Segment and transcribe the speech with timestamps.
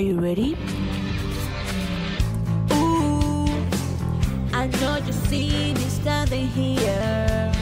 [0.00, 0.56] Are you ready?
[2.72, 3.44] Ooh,
[4.56, 7.52] I know you see me standing here.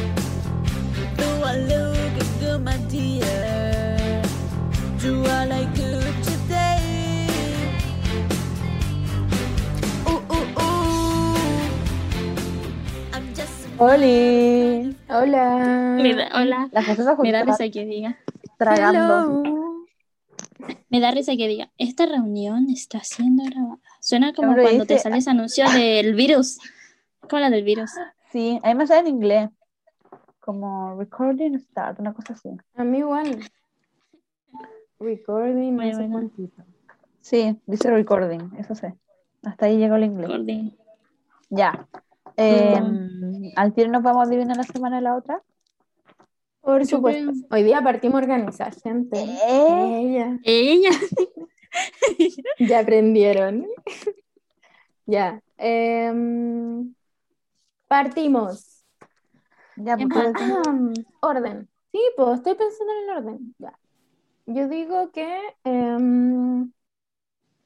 [1.18, 4.22] Do I look good, my dear?
[5.02, 7.26] Do I like good today?
[10.07, 11.43] Ooh, ooh, ooh.
[13.18, 15.98] I'm just Oli, hola.
[15.98, 16.70] Mira, hola.
[16.70, 18.14] La risa que diga.
[18.59, 19.57] tragando.
[20.91, 21.71] Me da risa que diga.
[21.79, 23.79] Esta reunión está siendo grabada.
[24.00, 26.58] Suena como Pero cuando te dice- sale ese anuncio del virus.
[27.29, 27.91] Como la del virus.
[28.32, 29.50] Sí, a mí me sale en inglés.
[30.41, 32.50] Como recording start, una cosa así.
[32.77, 33.38] A mí igual.
[35.00, 36.62] Recording, no sé cuántito.
[37.20, 38.94] Sí, dice recording, eso sé.
[39.42, 40.28] Hasta ahí llegó el inglés.
[40.28, 40.77] Gordi.
[41.50, 41.86] Ya.
[42.36, 42.80] Eh,
[43.56, 45.42] ¿Al tiro nos vamos a adivinar la semana de la otra?
[46.68, 47.30] Por Yo supuesto.
[47.32, 49.16] creo- Hoy día partimos a organizar gente.
[49.18, 50.00] ¿Eh?
[50.02, 50.38] Ella.
[50.45, 50.91] Ella.
[52.58, 53.66] Ya aprendieron.
[55.06, 55.41] ya.
[55.56, 56.94] em,
[57.89, 58.84] partimos.
[59.77, 61.69] Ya, ¿Qué pues, tú- orden.
[61.91, 63.55] Sí, pues estoy pensando en el orden.
[63.58, 63.78] Ya.
[64.44, 66.70] Yo digo que em,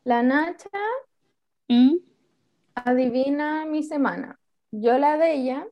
[0.05, 0.69] la Nacha
[1.69, 1.97] ¿Mm?
[2.77, 4.39] adivina mi semana.
[4.71, 5.67] Yo la de ella.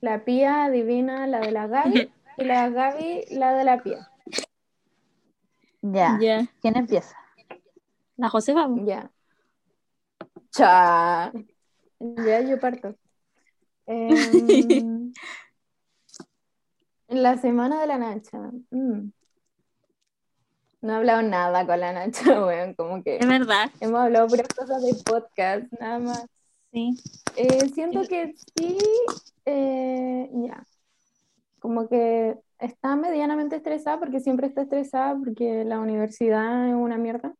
[0.00, 2.12] La Pía adivina la de la Gaby.
[2.36, 4.10] y la Gaby la de la Pía.
[5.82, 6.18] ya.
[6.20, 6.46] Ya.
[6.60, 7.16] ¿Quién empieza?
[8.16, 8.66] La Josefa.
[8.84, 9.10] Ya.
[10.50, 11.32] Cha.
[12.00, 12.94] Ya yo parto.
[13.88, 15.12] Em,
[17.08, 18.38] la semana de la Nacha.
[18.70, 19.12] mm.
[20.82, 22.74] No he hablado nada con la Nacha, weón.
[22.74, 23.70] Como que Es verdad.
[23.80, 26.26] hemos hablado puras cosas de podcast, nada más.
[26.72, 26.94] Sí.
[27.36, 28.76] Eh, siento que sí,
[29.46, 30.64] eh, ya.
[31.66, 37.34] Como que está medianamente estresada porque siempre está estresada porque la universidad es una mierda.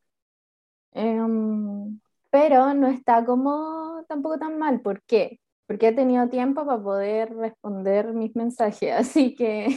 [0.92, 4.80] Em, pero no está como tampoco tan mal.
[4.80, 5.38] ¿Por qué?
[5.68, 8.92] Porque he tenido tiempo para poder responder mis mensajes.
[8.98, 9.68] Así que,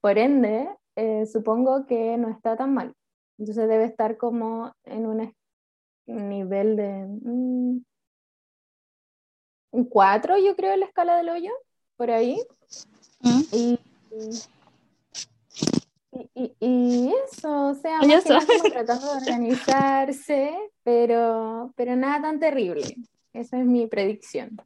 [0.00, 2.94] por ende, eh, supongo que no está tan mal.
[3.38, 5.34] Entonces debe estar como en un
[6.06, 7.06] nivel de...
[7.06, 7.78] mm,
[9.70, 11.52] un 4, yo creo, en la escala del hoyo,
[11.96, 12.42] por ahí.
[13.20, 13.40] ¿Mm?
[13.52, 13.78] Y,
[16.12, 22.22] y, y- y eso, o sea, más que como tratando de organizarse, pero, pero nada
[22.22, 22.96] tan terrible.
[23.32, 24.56] Esa es mi predicción.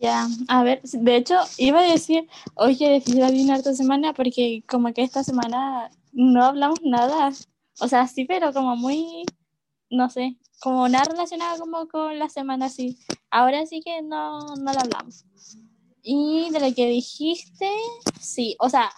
[0.00, 4.92] Ya, a ver, de hecho, iba a decir, oye, decidí adivinar esta semana porque como
[4.92, 7.30] que esta semana no hablamos nada.
[7.80, 9.22] O sea, sí, pero como muy,
[9.90, 12.98] no sé, como nada relacionado como con la semana así.
[13.30, 15.24] Ahora sí que no, no lo hablamos.
[16.02, 17.70] Y de lo que dijiste,
[18.20, 18.90] sí, o sea,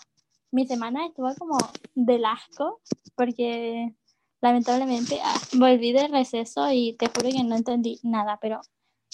[0.51, 1.59] mi semana estuvo como
[1.95, 2.81] del asco
[3.17, 3.95] porque
[4.41, 8.61] lamentablemente ah, volví de receso y te juro que no entendí nada, pero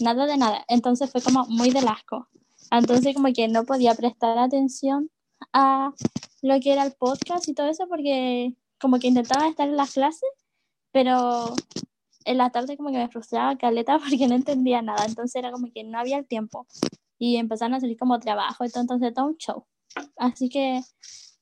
[0.00, 0.64] nada de nada.
[0.68, 2.28] Entonces fue como muy del asco.
[2.70, 5.10] Entonces como que no podía prestar atención
[5.52, 5.92] a
[6.42, 9.92] lo que era el podcast y todo eso porque como que intentaba estar en las
[9.94, 10.30] clases,
[10.92, 11.54] pero
[12.24, 15.04] en la tarde como que me frustraba caleta porque no entendía nada.
[15.06, 16.66] Entonces era como que no había el tiempo.
[17.20, 19.66] Y empezaron a salir como trabajo y todo, entonces todo un show.
[20.16, 20.80] Así que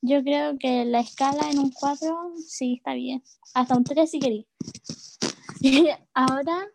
[0.03, 3.23] yo creo que la escala en un 4 sí está bien.
[3.55, 4.47] Hasta un 3 si queréis.
[5.61, 6.67] Y ahora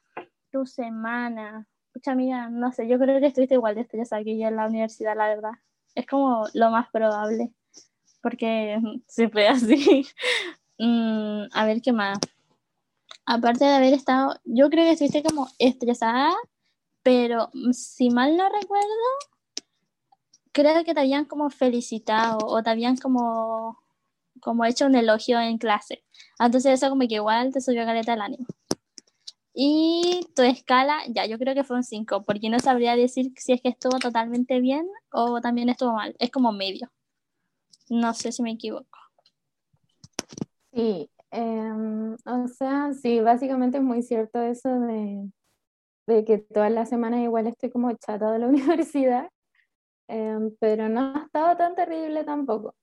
[0.51, 1.67] tu semana.
[1.93, 4.67] Pucha, amiga, no sé, yo creo que estuviste igual de estresada que yo en la
[4.67, 5.51] universidad, la verdad.
[5.95, 7.53] Es como lo más probable,
[8.21, 10.05] porque siempre así.
[10.79, 12.17] Mm, a ver qué más.
[13.27, 16.33] Aparte de haber estado, yo creo que estuviste como estresada,
[17.03, 18.87] pero mm, si mal no recuerdo,
[20.51, 23.79] creo que te habían como felicitado o te habían como,
[24.39, 26.03] como hecho un elogio en clase.
[26.39, 28.45] Entonces eso como que igual te subió caleta el ánimo.
[29.55, 33.53] Y tu escala, ya, yo creo que fue un 5, porque no sabría decir si
[33.53, 36.15] es que estuvo totalmente bien o también estuvo mal.
[36.19, 36.91] Es como medio.
[37.89, 38.97] No sé si me equivoco.
[40.73, 45.29] Sí, em, o sea, sí, básicamente es muy cierto eso de,
[46.07, 48.47] de que todas las semanas igual estoy como chata de la
[48.87, 49.29] universidad,
[50.07, 52.73] em, pero no ha estado tan terrible tampoco.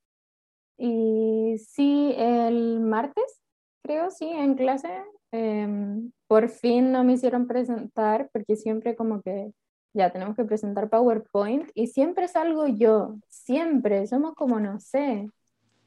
[0.78, 3.40] Y sí, el martes,
[3.84, 4.88] creo, sí, en clase,
[5.32, 9.52] em, por fin no me hicieron presentar, porque siempre como que
[9.93, 15.28] ya tenemos que presentar PowerPoint y siempre salgo yo, siempre, somos como, no sé,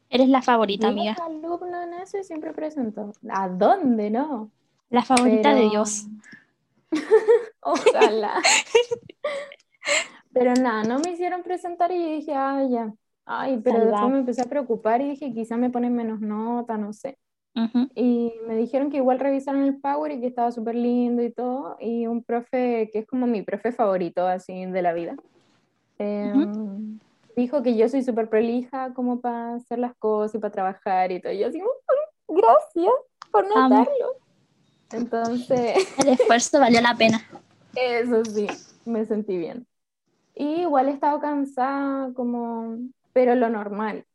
[0.10, 1.26] Eres la favorita, 10 amiga.
[1.26, 3.14] alumnos en eso y siempre presento.
[3.30, 4.52] ¿A dónde no?
[4.92, 6.06] La favorita de Pero- Dios.
[7.62, 8.42] Ojalá.
[10.34, 12.94] Pero nada, no me hicieron presentar y yo dije, ay, ya.
[13.26, 16.92] Ay, pero después me empecé a preocupar y dije, quizá me ponen menos nota, no
[16.94, 17.18] sé.
[17.96, 21.78] Y me dijeron que igual revisaron el Power y que estaba súper lindo y todo.
[21.80, 25.16] Y un profe que es como mi profe favorito así de la vida.
[26.00, 26.32] eh,
[27.36, 31.20] Dijo que yo soy súper prolija como para hacer las cosas y para trabajar y
[31.22, 31.32] todo.
[31.34, 32.94] Y yo así, "Mm, gracias
[33.32, 34.16] por notarlo.
[34.94, 37.22] Entonces, El esfuerzo valió la pena.
[37.76, 38.48] eso sí,
[38.86, 39.66] me sentí bien.
[40.36, 42.78] Y igual he estado cansada como,
[43.12, 44.06] pero lo normal.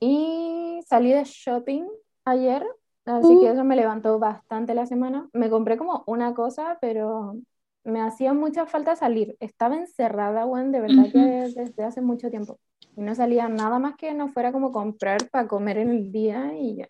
[0.00, 1.84] Y salí de shopping
[2.24, 2.64] ayer,
[3.04, 5.28] así que eso me levantó bastante la semana.
[5.32, 7.36] Me compré como una cosa, pero
[7.84, 9.36] me hacía mucha falta salir.
[9.40, 11.18] Estaba encerrada, weón, de verdad que
[11.60, 12.58] desde hace mucho tiempo.
[12.96, 16.52] Y no salía nada más que no fuera como comprar para comer en el día
[16.58, 16.88] y ya.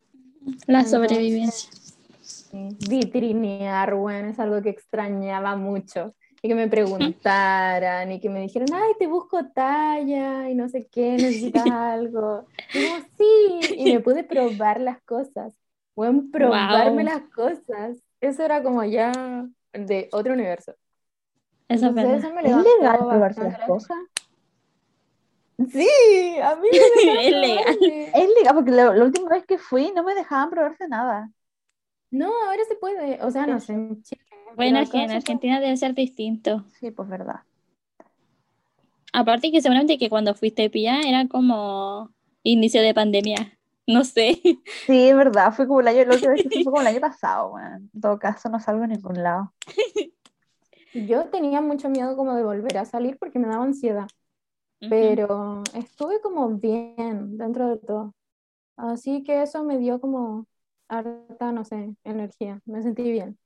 [0.66, 1.70] La Entonces, sobrevivencia.
[2.80, 6.14] Vitrinear, bueno, es algo que extrañaba mucho.
[6.42, 10.86] Y que me preguntaran y que me dijeran, ay, te busco talla y no sé
[10.90, 12.46] qué, necesitas algo.
[12.72, 15.52] Y como, sí, y me pude probar las cosas.
[15.94, 17.04] Bueno, probarme Wow.
[17.04, 17.96] las cosas.
[18.20, 20.72] Eso era como ya de otro universo.
[21.68, 22.18] Eso es Entonces, verdad.
[22.18, 23.98] eso me ¿Es legal probarse las la- cosas?
[25.72, 25.88] Sí,
[26.42, 27.76] a mí me Es legal.
[28.14, 31.30] Es legal, porque la, la última vez que fui no me dejaban probarse nada.
[32.16, 33.22] No, ahora se puede.
[33.22, 33.74] O sea, no sé.
[34.56, 35.16] Bueno, que en puede.
[35.16, 36.64] Argentina debe ser distinto.
[36.80, 37.40] Sí, pues verdad.
[39.12, 42.10] Aparte que seguramente que cuando fuiste pilla era como
[42.42, 43.52] inicio de pandemia.
[43.88, 44.40] No sé.
[44.84, 47.88] Sí, es verdad, fue como el año, vez que fue como el año pasado, weón.
[47.94, 49.52] En todo caso, no salgo a ningún lado.
[50.92, 54.08] Yo tenía mucho miedo como de volver a salir porque me daba ansiedad.
[54.88, 58.14] pero estuve como bien dentro de todo.
[58.76, 60.46] Así que eso me dio como
[60.88, 63.38] harta, no sé, energía, me sentí bien.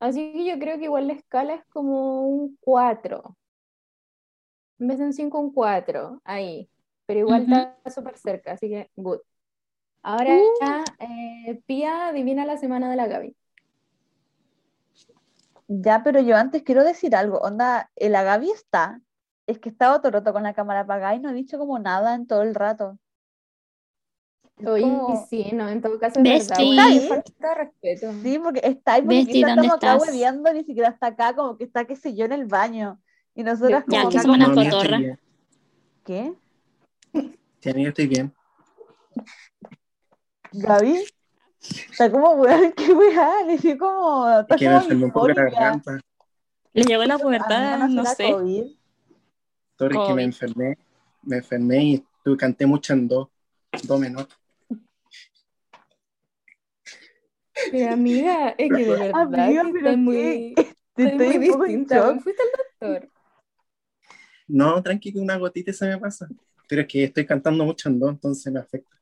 [0.00, 3.36] Así que yo creo que igual la escala es como un 4.
[4.78, 6.70] En vez de un 5, un 4, ahí.
[7.06, 9.18] Pero igual está súper cerca, así que good.
[10.02, 10.84] Ahora, Uh.
[11.00, 13.36] eh, Pía adivina la semana de la Gaby.
[15.68, 17.38] Ya, pero yo antes quiero decir algo.
[17.38, 19.00] Onda, el Agavi está.
[19.46, 22.26] Es que estaba rato con la cámara apagada y no he dicho como nada en
[22.26, 22.98] todo el rato.
[24.66, 26.76] Oye, como- sí, no, en todo caso es Bestie.
[26.76, 26.90] verdad.
[26.90, 28.12] bueno, falta de respeto.
[28.22, 30.08] Sí, porque está ahí, porque Bestie, quizás ¿dónde estamos acá estás?
[30.08, 33.00] hueveando, ni siquiera está acá, como que está, qué sé yo, en el baño.
[33.34, 34.96] Y nosotras Ya, como que acá somos como- una amiga, cotorra.
[34.98, 35.20] estoy bien.
[36.04, 36.34] ¿Qué?
[37.60, 38.34] Sí, amiga, estoy bien.
[40.52, 41.04] ¿Gaby?
[41.90, 45.34] Está como, weón, qué weá, le dio como, está Es que me un poco la
[45.34, 46.00] garganta.
[46.72, 48.32] Le llegó la pubertad, ¿no sé.
[48.32, 48.64] COVID?
[49.78, 50.14] Sorry, que COVID.
[50.14, 50.78] me enfermé.
[51.22, 53.30] Me enfermé y tuve, canté mucho en do.
[53.82, 54.26] Do menor.
[57.70, 61.38] Pero amiga, es que de verdad Amiga, que pero estás qué- muy, Te estás estoy
[61.38, 62.20] muy distinta.
[62.20, 62.48] Fuiste al
[62.90, 63.10] doctor.
[64.46, 66.28] No, tranqui, que una gotita se me pasa.
[66.68, 68.96] Pero es que estoy cantando mucho en do, entonces me afecta.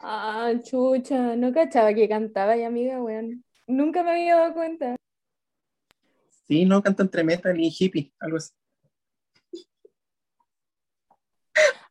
[0.00, 3.44] Ah, chucha, no cachaba que cantaba y amiga, weón.
[3.66, 4.96] Nunca me había dado cuenta.
[6.46, 8.50] Sí, no, canto entre metal y hippie, algo así.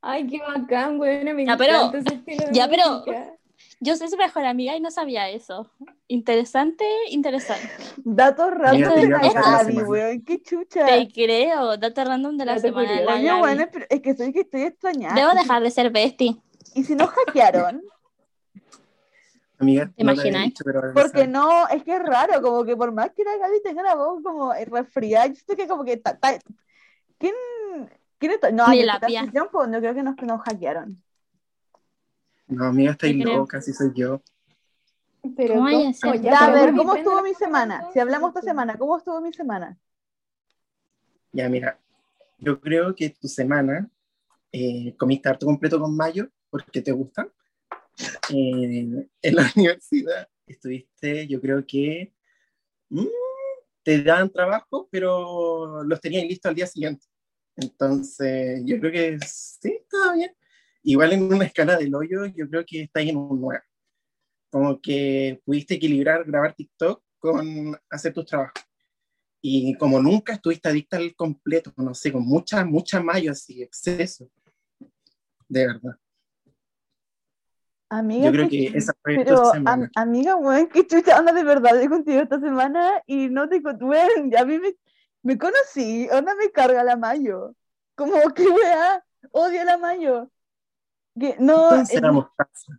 [0.02, 1.36] Ay, qué bacán, weón.
[1.36, 3.34] Me Ya, pero- encanta ese estilo de ya, pero- música.
[3.84, 5.70] Yo soy su mejor amiga y no sabía eso.
[6.08, 7.68] Interesante, interesante.
[7.98, 9.90] Datos random de la Gaby, semana.
[9.90, 10.86] weón, qué chucha.
[10.86, 13.40] Te creo, dato random de la semana de la Oye, Gaby.
[13.40, 15.16] bueno, pero es que soy que estoy extrañada.
[15.16, 16.38] Debo dejar de ser bestie.
[16.74, 17.84] ¿Y si nos hackearon?
[19.60, 20.44] Amiga, ¿Te no imaginas?
[20.46, 20.64] dicho,
[20.94, 23.96] Porque no, es que es raro, como que por más que la Gaby tenga la
[23.96, 26.12] voz como resfriada, yo siento que como que está...
[26.12, 26.40] está-
[27.18, 27.34] ¿Quién,
[28.18, 28.50] quién está?
[28.52, 29.00] No, Ni en la
[29.52, 31.03] pues, no creo que nos, nos hackearon.
[32.54, 34.22] No, amiga, estáis loca, así soy yo.
[35.36, 36.22] Pero ¿Cómo a?
[36.22, 37.90] Ya, ver, ¿cómo estuvo mi semana?
[37.92, 39.80] Si hablamos esta semana, ¿cómo estuvo mi semana?
[41.32, 41.80] Ya, mira,
[42.38, 43.90] yo creo que tu semana
[44.52, 47.28] eh, comiste harto completo con mayo porque te gusta.
[48.30, 52.14] Eh, en la universidad estuviste, yo creo que
[52.90, 53.08] mm,
[53.82, 57.08] te dan trabajo, pero los tenías listos al día siguiente.
[57.56, 60.36] Entonces, yo creo que sí, estaba bien.
[60.84, 63.64] Igual en una escala del hoyo, yo creo que está ahí en un 9.
[64.52, 68.62] Como que pudiste equilibrar grabar TikTok con hacer tus trabajos.
[69.42, 74.30] Y como nunca estuviste adicta al completo, no sé, con mucha, mucha mayo así, exceso.
[75.48, 75.98] De verdad.
[77.90, 81.44] Amiga, Yo creo qué que esa fue Pero, am- amiga, weón, qué chucha onda de
[81.44, 84.74] verdad de contigo esta semana y no te weón, ya a mí me,
[85.22, 87.56] me conocí, onda me carga la mayo.
[87.96, 90.32] Como que weá, odio la mayo.
[91.20, 92.74] Que no, Entonces eh, era mostaza.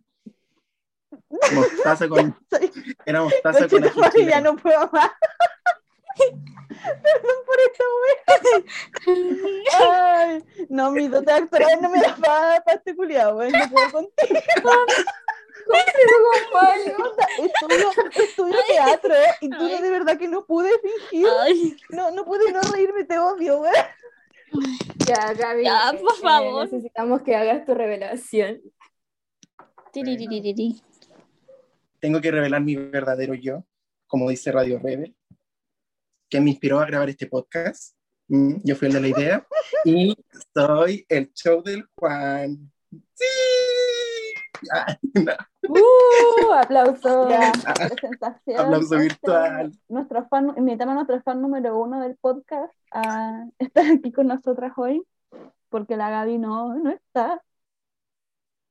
[1.53, 2.71] Mostaza con, soy-
[3.05, 5.11] era mostaza con madre, ya no puedo más.
[6.67, 8.63] Perdón por esta wea.
[9.79, 13.51] Ay, no, mi dote actoral no me da para pa este culiado, weón.
[13.51, 14.39] No puedo contigo.
[17.39, 17.89] Estudio,
[18.23, 19.81] estudio teatro y tú Ay.
[19.81, 21.27] de verdad que no pude fingir.
[21.41, 23.73] Ay, No, no pude no reírme, te odio, weón.
[25.07, 25.63] Ya, Gaby.
[25.63, 26.63] Ya, por eh, favor.
[26.63, 28.61] necesitamos que hagas tu revelación.
[29.91, 30.81] tiriririri.
[31.99, 33.65] Tengo que revelar mi verdadero yo,
[34.07, 35.15] como dice Radio Rebel,
[36.29, 37.95] que me inspiró a grabar este podcast.
[38.27, 39.47] Mm, yo fui el de la idea.
[39.83, 40.15] Y
[40.53, 42.71] soy el show del Juan.
[43.13, 43.25] ¡Sí!
[44.61, 45.33] No.
[45.69, 46.51] ¡Uh!
[46.53, 47.29] Aplausos.
[47.29, 47.51] Ya,
[47.87, 48.59] presentación.
[48.59, 49.71] Aplauso virtual.
[49.89, 54.73] Nuestro fan, invitamos a nuestro fan número uno del podcast a estar aquí con nosotras
[54.77, 55.03] hoy,
[55.69, 57.41] porque la Gaby no, no está.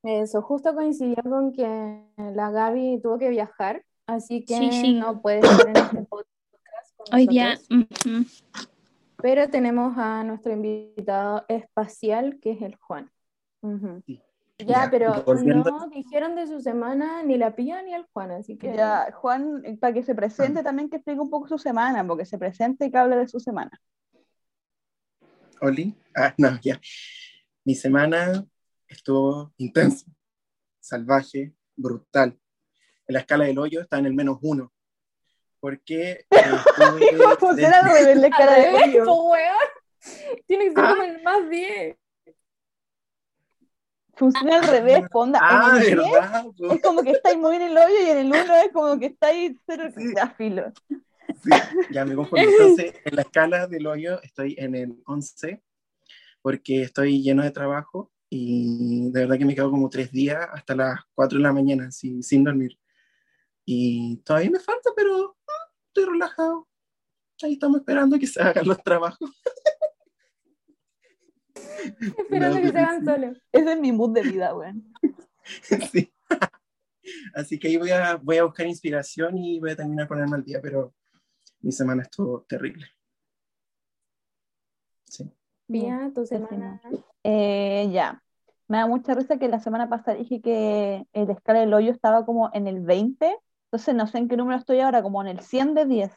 [0.03, 4.93] Eso justo coincidió con que la Gaby tuvo que viajar, así que Sí, sí.
[4.93, 7.57] no puede estar en este podcast con Hoy día.
[9.17, 13.09] Pero tenemos a nuestro invitado espacial, que es el Juan.
[13.61, 14.03] Ujú.
[14.57, 18.31] Ya, Ya, pero volviendo- no dijeron de su semana ni la pilla ni el Juan,
[18.31, 22.05] así que Ya, Juan, para que se presente también que explique un poco su semana,
[22.07, 23.71] porque se presente y que hable de su semana.
[25.61, 25.93] Oli.
[26.15, 26.79] Ah, no, ya.
[27.65, 28.45] Mi semana
[28.87, 30.05] estuvo intensa,
[30.79, 32.37] salvaje, brutal.
[33.07, 34.71] En la escala del hoyo está en el menos uno.
[35.59, 36.27] Porque eh,
[37.17, 39.41] ¿Cómo funciona al revés la cara de Al revés, hoyo?
[40.45, 40.89] Tiene que ser Ah.
[40.91, 41.97] como el más 10.
[44.17, 45.39] Funciona al revés, ponda.
[45.41, 46.45] Ah, en el ¿verdad?
[46.71, 49.07] Es como que estáis muy en el hoyo y en el uno es como que
[49.07, 50.13] estáis cero Sí.
[50.37, 50.71] filo.
[51.43, 51.49] Sí,
[51.91, 52.45] ya me confundí.
[52.45, 55.61] Entonces, en la escala del hoyo estoy en el 11
[56.41, 60.75] porque estoy lleno de trabajo y de verdad que me quedo como tres días hasta
[60.75, 62.77] las 4 de la mañana sin, sin dormir.
[63.65, 66.67] Y todavía me falta, pero ah, estoy relajado.
[67.43, 69.29] Ahí estamos esperando que se hagan los trabajos.
[72.17, 73.05] Esperando No, que se hagan sí.
[73.05, 73.41] solos.
[73.51, 74.93] Ese es mi mood de vida, weón.
[75.91, 76.11] Sí.
[77.35, 80.43] Así que ahí voy a, voy a buscar inspiración y voy a terminar ponerme al
[80.43, 80.93] día, pero
[81.61, 82.87] mi semana estuvo terrible.
[85.05, 85.31] Sí.
[85.67, 86.81] Pía, tu semana.
[87.23, 88.21] Eh, ya.
[88.67, 92.25] Me da mucha risa que la semana pasada dije que el escala del hoyo estaba
[92.25, 95.39] como en el 20, entonces no sé en qué número estoy ahora, como en el
[95.41, 96.11] 100 de 10,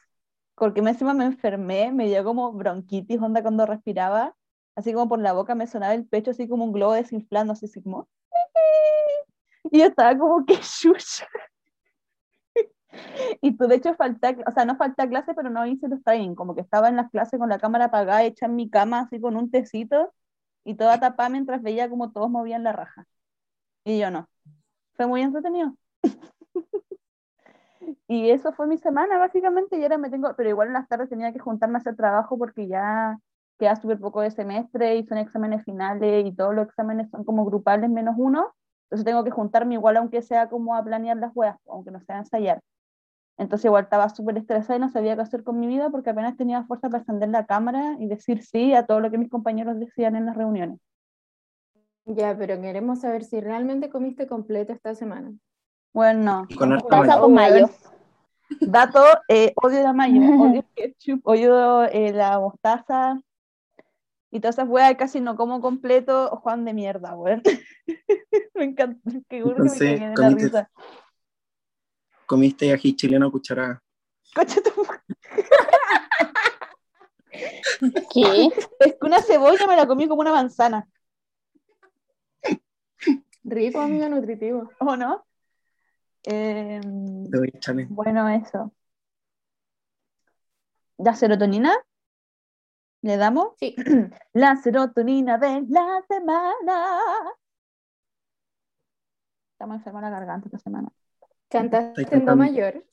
[0.55, 4.35] porque encima me enfermé, me dio como bronquitis, onda cuando respiraba,
[4.79, 7.67] así como por la boca me sonaba el pecho, así como un globo desinflando, así,
[7.67, 8.09] así como...
[9.65, 11.27] Y yo estaba como que chucha.
[13.43, 16.35] Y tú, de hecho, falta, o sea, no falta clase, pero no hice los training,
[16.35, 19.21] como que estaba en las clases con la cámara apagada, hecha en mi cama, así
[19.21, 20.13] con un tecito,
[20.65, 23.07] y toda tapada mientras veía como todos movían la raja.
[23.85, 24.29] Y yo no.
[24.95, 25.75] Fue muy entretenido.
[28.09, 31.09] Y eso fue mi semana, básicamente, y ahora me tengo, pero igual en las tardes
[31.09, 33.19] tenía que juntarme a hacer trabajo porque ya
[33.59, 37.45] queda súper poco de semestre y son exámenes finales y todos los exámenes son como
[37.45, 41.59] grupales menos uno, entonces tengo que juntarme igual aunque sea como a planear las hueas,
[41.67, 42.61] aunque no sea a ensayar.
[43.37, 46.37] Entonces igual estaba súper estresada y no sabía qué hacer con mi vida porque apenas
[46.37, 49.79] tenía fuerza para encender la cámara y decir sí a todo lo que mis compañeros
[49.79, 50.81] decían en las reuniones.
[52.07, 55.33] Ya, pero queremos saber si realmente comiste completo esta semana.
[55.93, 56.79] Bueno, no.
[56.89, 57.21] Pasa mayo.
[57.21, 57.71] con mayo.
[58.61, 63.21] Dato, eh, odio la mayo, odio el ketchup, odio eh, la mostaza
[64.31, 67.43] y todas esas weas, casi no como completo, Juan de mierda, weón.
[68.55, 70.71] me encanta, que que me Entonces, cagué de la risa.
[72.27, 73.83] Comiste ají chileno a cucharada.
[74.35, 75.03] Tu madre.
[78.13, 78.49] ¿Qué?
[78.81, 80.87] Es que una cebolla me la comí como una manzana,
[83.45, 84.71] Rico, amigo nutritivo.
[84.79, 85.25] ¿o no?
[86.25, 87.25] Em,
[87.89, 88.73] bueno, eso.
[90.99, 91.75] ¿La serotonina?
[93.03, 93.55] ¿Le damos?
[93.59, 93.75] Sí.
[94.33, 96.99] La serotonina de la semana.
[99.53, 100.89] Estamos enfermos la garganta esta semana.
[101.49, 102.85] Cantaste en do mayor.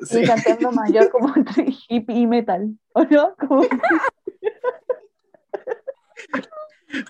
[0.00, 0.24] Sí, Sí.
[0.26, 3.34] cantando mayor como entre hippie y metal, ¿o no?
[3.36, 3.62] Como-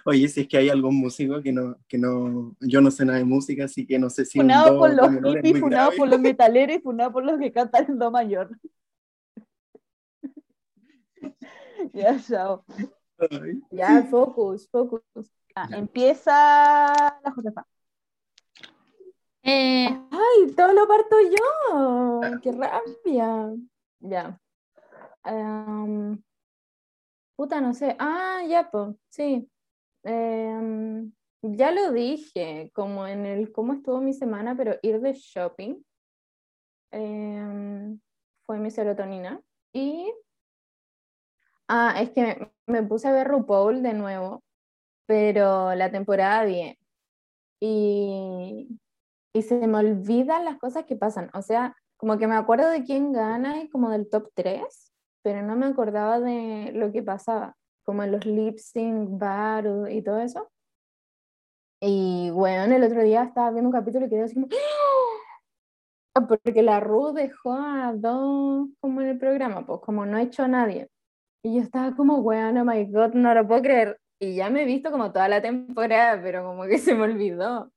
[0.07, 3.19] Oye, si es que hay algún músico que no, que no, yo no sé nada
[3.19, 5.97] de música, así que no sé si un funado do, por los hippies, funado grave.
[5.99, 8.51] por los metaleros y funado por los que cantan en do mayor.
[11.93, 12.65] Ya, chao.
[13.71, 15.31] Ya, focus, focus.
[15.55, 16.33] Ah, empieza
[17.23, 17.67] la Josefa.
[19.43, 22.41] Eh, ¡Ay, todo lo parto yo!
[22.43, 23.55] ¡Qué rabia!
[24.01, 24.41] Ya.
[25.25, 26.23] Em,
[27.37, 27.95] puta, no sé.
[27.99, 29.49] Ah, ya, pues, sí.
[30.03, 31.13] Em,
[31.43, 35.83] ya lo dije, como en el cómo estuvo mi semana, pero ir de shopping
[36.91, 38.01] em,
[38.47, 39.41] fue mi serotonina.
[39.73, 40.13] Y
[41.69, 44.43] Ah, es que me puse a ver RuPaul de nuevo,
[45.07, 46.77] pero la temporada 10.
[47.61, 48.79] Y,
[49.35, 51.31] y se me olvidan las cosas que pasan.
[51.35, 54.93] O sea, como que me acuerdo de quién gana y como del top 3,
[55.23, 60.03] pero no me acordaba de lo que pasaba, como en los lip sync, bar y
[60.03, 60.51] todo eso.
[61.81, 64.49] Y bueno, el otro día estaba viendo un capítulo y quedé así como,
[66.15, 66.27] ¡Ah!
[66.27, 70.49] porque la Ru dejó a dos como en el programa, pues como no hecho a
[70.49, 70.89] nadie.
[71.45, 74.01] Y yo estaba como, bueno, oh my god, no lo puedo creer.
[74.19, 77.71] Y ya me he visto como toda la temporada, pero como que se me olvidó.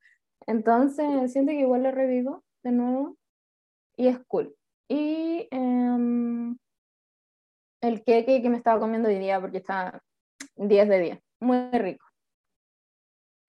[0.47, 3.17] Entonces, siento que igual lo revivo de nuevo
[3.97, 4.55] y es cool.
[4.87, 6.57] Y em,
[7.81, 10.01] el queque que me estaba comiendo hoy día, porque está
[10.55, 12.05] 10 de 10, muy rico.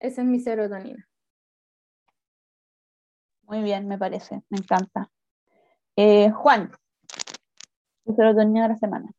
[0.00, 1.06] Esa es mi serotonina.
[3.42, 5.10] Muy bien, me parece, me encanta.
[5.96, 6.72] Eh, Juan,
[8.04, 9.12] tu serotonina de la semana.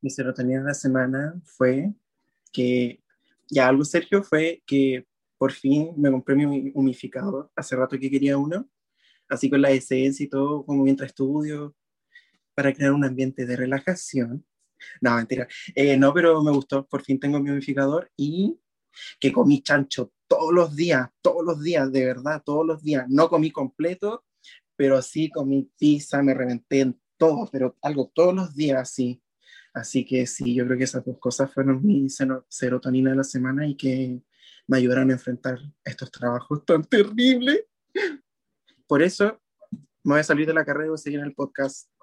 [0.00, 1.92] Mi serotonina de la semana fue
[2.52, 3.02] que,
[3.50, 5.06] ya algo serio fue que
[5.38, 7.50] por fin me compré mi humificador.
[7.56, 8.68] Hace rato que quería uno
[9.28, 11.74] así con la esencia y todo, como mientras estudio,
[12.54, 14.44] para crear un ambiente de relajación.
[15.00, 15.46] No, mentira.
[15.74, 16.86] Eh, no, pero me gustó.
[16.86, 18.58] Por fin tengo mi unificador y
[19.20, 23.06] que comí chancho todos los días, todos los días, de verdad, todos los días.
[23.08, 24.24] No comí completo,
[24.76, 29.20] pero sí comí pizza, me reventé en todo, pero algo todos los días, sí.
[29.74, 32.08] Así que sí, yo creo que esas dos cosas fueron mi
[32.48, 34.20] serotonina de la semana y que
[34.66, 37.64] me ayudaron a enfrentar estos trabajos tan terribles.
[38.86, 39.40] Por eso
[40.04, 41.88] me voy a salir de la carrera y voy a seguir en el podcast.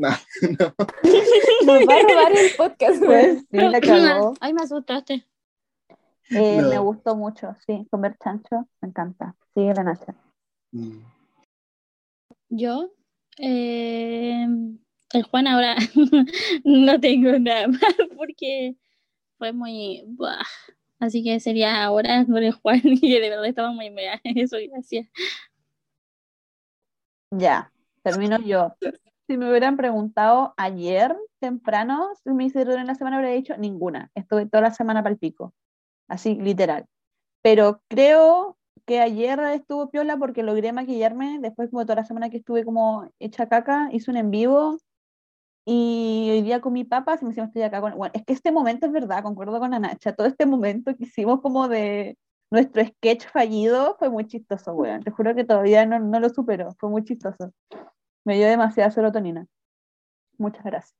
[0.00, 0.74] No, no.
[1.66, 4.32] Nos va a robar el podcast, Pues sí, la cagó.
[4.38, 5.26] Ay, me asustaste.
[6.30, 6.68] Eh, No.
[6.68, 9.34] Me gustó mucho, sí, comer chancho, me encanta.
[9.54, 10.14] Sigue la Nacha.
[10.70, 11.00] Mm.
[12.50, 12.92] Yo,
[13.38, 14.46] eh,
[15.12, 15.76] el Juan ahora
[16.64, 17.80] no tengo nada más
[18.16, 18.76] porque
[19.38, 20.04] fue muy...
[21.00, 24.20] Así que sería ahora con el Juan y de verdad estaba muy mea.
[24.24, 25.06] Eso, gracias.
[27.30, 27.70] Ya,
[28.02, 28.74] termino yo.
[29.28, 34.10] Si me hubieran preguntado ayer temprano, si me hicieron en la semana, habría dicho ninguna.
[34.14, 35.54] Estuve toda la semana para el pico.
[36.08, 36.86] Así, literal.
[37.42, 41.38] Pero creo que ayer estuvo piola porque logré maquillarme.
[41.40, 44.78] Después, como toda la semana que estuve como hecha caca, hice un en vivo.
[45.70, 47.94] Y hoy día comí papas y me hicimos estoy acá con...
[47.94, 50.14] Bueno, es que este momento es verdad, concuerdo con la Nacha.
[50.14, 52.16] Todo este momento que hicimos como de
[52.50, 55.02] nuestro sketch fallido fue muy chistoso, weón.
[55.02, 56.74] Te juro que todavía no, no lo supero.
[56.78, 57.52] Fue muy chistoso.
[58.24, 59.46] Me dio demasiada serotonina.
[60.38, 60.96] Muchas gracias.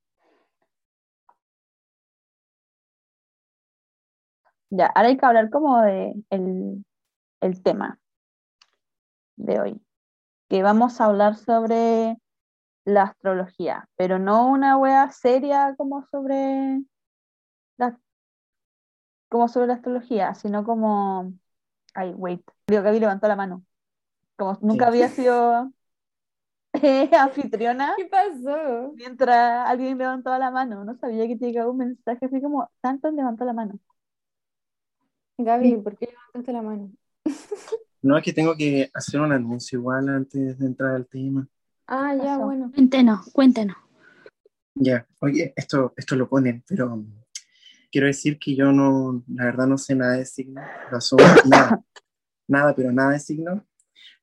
[4.69, 6.85] Ya, ahora hay que hablar como de el,
[7.41, 7.99] el tema
[9.37, 9.83] de hoy.
[10.51, 12.19] Que vamos a hablar sobre
[12.89, 16.81] la astrología, pero no una wea seria como sobre
[17.79, 17.99] la,
[19.29, 21.33] como sobre la astrología, sino como
[21.95, 23.65] ay, wait, digo que Gaby levantó la mano.
[24.37, 24.89] Como nunca Sí.
[24.89, 25.73] había sido
[26.73, 28.97] eh, anfitriona ¿Qué pasó?
[28.97, 30.85] mientras alguien levantaba la mano.
[30.85, 33.79] No sabía que te llegaba un mensaje así como, tanto levantó la mano.
[35.39, 36.93] Gaby, ¿por qué levantaste la mano?
[38.03, 41.47] No, es que tengo que hacer un anuncio igual antes de entrar al tema.
[41.89, 42.45] Ah, ya, Pasó.
[42.45, 42.71] bueno.
[42.75, 43.77] Cuéntenos, cuéntenos.
[44.75, 47.11] Ya, oye, esto, esto lo ponen, pero um,
[47.91, 51.83] quiero decir que yo no, la verdad no sé nada de signo, lo asumo, nada,
[52.47, 53.67] nada, pero nada de signo,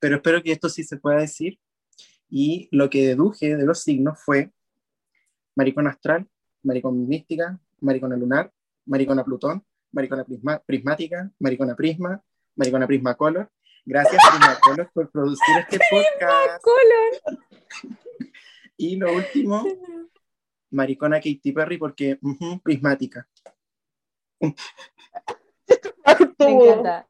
[0.00, 1.58] pero espero que esto sí se pueda decir.
[2.30, 4.52] Y lo que deduje de los signos fue
[5.56, 6.26] maricona astral,
[6.62, 8.52] maricona mística, maricona lunar,
[8.86, 12.22] maricona Plutón, maricona prisma- prismática, maricona prisma,
[12.54, 13.50] maricona prisma color.
[13.86, 16.62] Gracias Prisma Color por producir este podcast.
[18.76, 19.64] Y lo último,
[20.72, 22.18] maricona Katy Perry porque
[22.64, 23.28] prismática.
[24.40, 24.56] Me
[26.38, 27.06] encanta.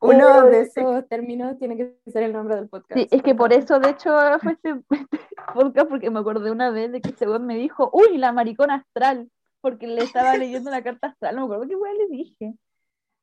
[0.00, 3.00] Uno de esos términos tiene que ser el nombre del podcast.
[3.00, 5.08] Sí, es que por eso, de hecho, fue este, este
[5.54, 8.74] podcast, porque me acordé una vez de que ese weón me dijo, uy, la maricona
[8.74, 9.30] astral,
[9.62, 12.54] porque le estaba leyendo la carta astral, no me acuerdo qué weón le dije.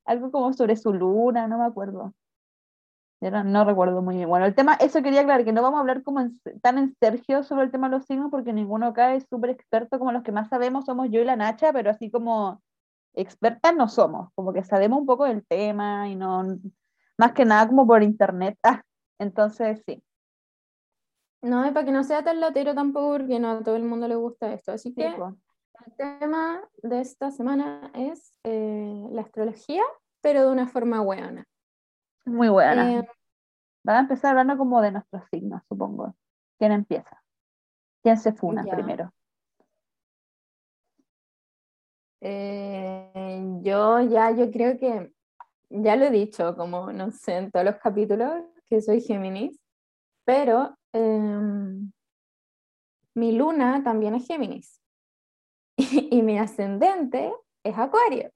[0.06, 2.16] Algo como sobre su luna, no me acuerdo.
[3.20, 4.30] No, no recuerdo muy bien.
[4.30, 6.96] Bueno, el tema, eso quería aclarar, que no vamos a hablar como en- tan en
[7.00, 10.22] Sergio sobre el tema de los signos, porque ninguno acá es súper experto, como los
[10.24, 12.62] que más sabemos somos yo y la Nacha, pero así como
[13.16, 16.44] expertas no somos, como que sabemos un poco del tema y no,
[17.18, 18.58] más que nada como por internet.
[18.64, 18.84] Ah,
[19.18, 20.04] entonces sí.
[21.42, 24.08] No, es para que no sea tan latero tampoco, porque no a todo el mundo
[24.08, 24.72] le gusta esto.
[24.72, 29.84] Así Sí, que el tema de esta semana es eh, la astrología,
[30.22, 31.46] pero de una forma buena.
[32.28, 33.00] Muy buena.
[33.00, 33.08] Eh,
[33.88, 36.14] Van a empezar hablando como de nuestros signos, supongo.
[36.60, 37.24] ¿Quién empieza?
[38.04, 38.72] ¿Quién se funa Ya.
[38.76, 39.14] primero?
[42.20, 45.14] Eh, yo ya, yo creo que,
[45.70, 49.58] ya lo he dicho, como no sé, en todos los capítulos, que soy Géminis,
[50.26, 51.90] pero em,
[53.14, 54.82] mi luna también es Géminis
[55.78, 57.32] y, mi ascendente
[57.64, 58.32] es Acuario.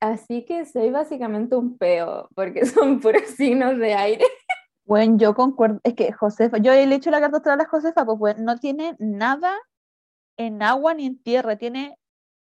[0.00, 4.24] Así que soy básicamente un peo, porque son puros signos de aire.
[4.86, 8.18] Bueno, yo concuerdo, es que Josefa, yo he hecho la carta astral a Josefa, pues,
[8.18, 9.54] pues no tiene nada
[10.36, 11.96] en agua ni en tierra, tiene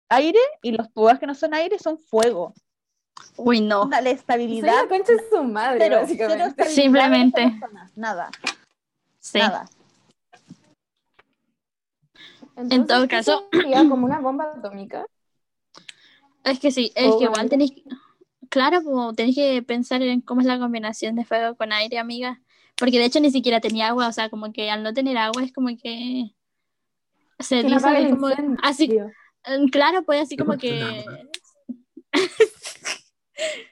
[0.09, 2.55] aire y los púas que no son aire son fuego.
[3.37, 3.87] Uy, no.
[3.91, 6.65] La Soy estabilidad, la concha de su madre, cero, básicamente.
[6.67, 7.43] Simplemente.
[7.61, 8.31] persona, Nada,
[9.19, 9.39] Sí.
[9.39, 9.67] nada.
[12.57, 15.05] En todo Entonces, ¿qué caso- sería como una bomba atómica.
[16.45, 17.73] Es que sí, es O que igual tenéis,
[18.49, 22.41] claro, como tenéis que pensar en cómo es la combinación de fuego con aire, amiga.
[22.77, 25.43] Porque de hecho ni siquiera tenía agua, o sea, como que al no tener agua
[25.43, 26.35] es como que
[27.39, 28.57] se no dice el como incendio.
[28.63, 28.89] así,
[29.47, 31.05] mm, claro, pues así como que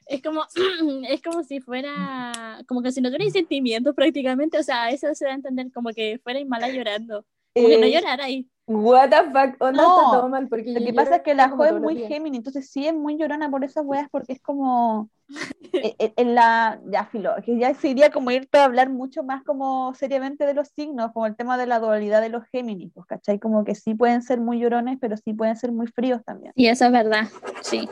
[0.07, 0.45] es como
[1.09, 5.25] es como si fuera como que si no tuvierais sentimientos prácticamente, o sea, eso se
[5.25, 8.47] da a entender como que fuerais mala llorando, como que no Eh, llorarais.
[8.69, 11.49] What the fuck, onda No, está todo mal porque Lo que pasa es que la
[11.49, 11.97] como Jo es muy.
[11.97, 15.09] Géminis, entonces sí es muy llorona por esas weas porque es como
[15.73, 19.43] e- e- en la ya filo, que ya sería como irte a hablar mucho más
[19.43, 23.07] como seriamente de los signos, como el tema de la dualidad de los Géminis, pues,
[23.07, 23.39] ¿cachai?
[23.39, 26.53] Como que sí pueden ser muy llorones, pero sí pueden ser muy fríos también.
[26.55, 27.27] Y eso es verdad,
[27.63, 27.89] sí.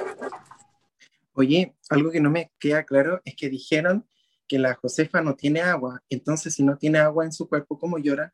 [1.33, 4.07] Oye, algo que no me queda claro es que dijeron
[4.47, 6.03] que la Josefa no tiene agua.
[6.11, 8.33] Entonces, si no tiene agua en su cuerpo, ¿cómo llora?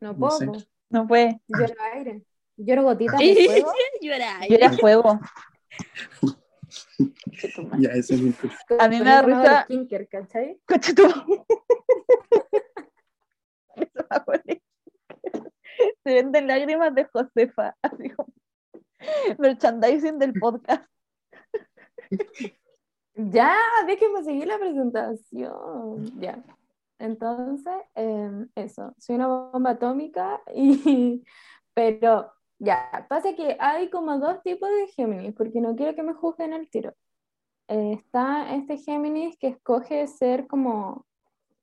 [0.00, 0.46] No No puedo, sé.
[0.46, 0.52] po.
[0.90, 2.22] No puede, lloro aire.
[2.56, 3.72] Lloro gotitas de fuego.
[4.48, 5.20] Llora fuego.
[7.78, 8.34] Ya, eso es mi
[8.78, 10.60] A mí me da risa- skincare, ¿cachai?
[16.04, 18.32] Se venden lágrimas de Josefa, así como
[19.38, 20.84] merchandising del podcast.
[23.14, 23.54] Ya,
[23.86, 26.20] déjenme seguir la presentación.
[26.20, 26.42] Ya.
[26.98, 31.24] Entonces, em, eso, soy una bomba atómica y,
[31.74, 36.14] pero ya, pasa que hay como dos tipos de Géminis, porque no quiero que me
[36.14, 36.94] juzguen al tiro.
[37.68, 41.06] Eh, está este Géminis que escoge ser como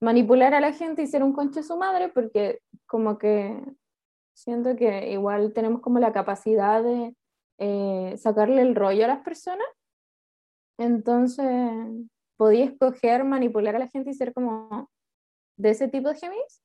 [0.02, 3.60] manipular a la gente y ser un conche su madre, porque como que
[4.34, 7.15] siento que igual tenemos como la capacidad de
[7.60, 9.67] eh, sacarle el rollo a las personas.
[10.78, 11.48] Entonces,
[12.38, 14.89] podía escoger manipular a la gente y ser como
[15.58, 16.62] de ese tipo de Géminis.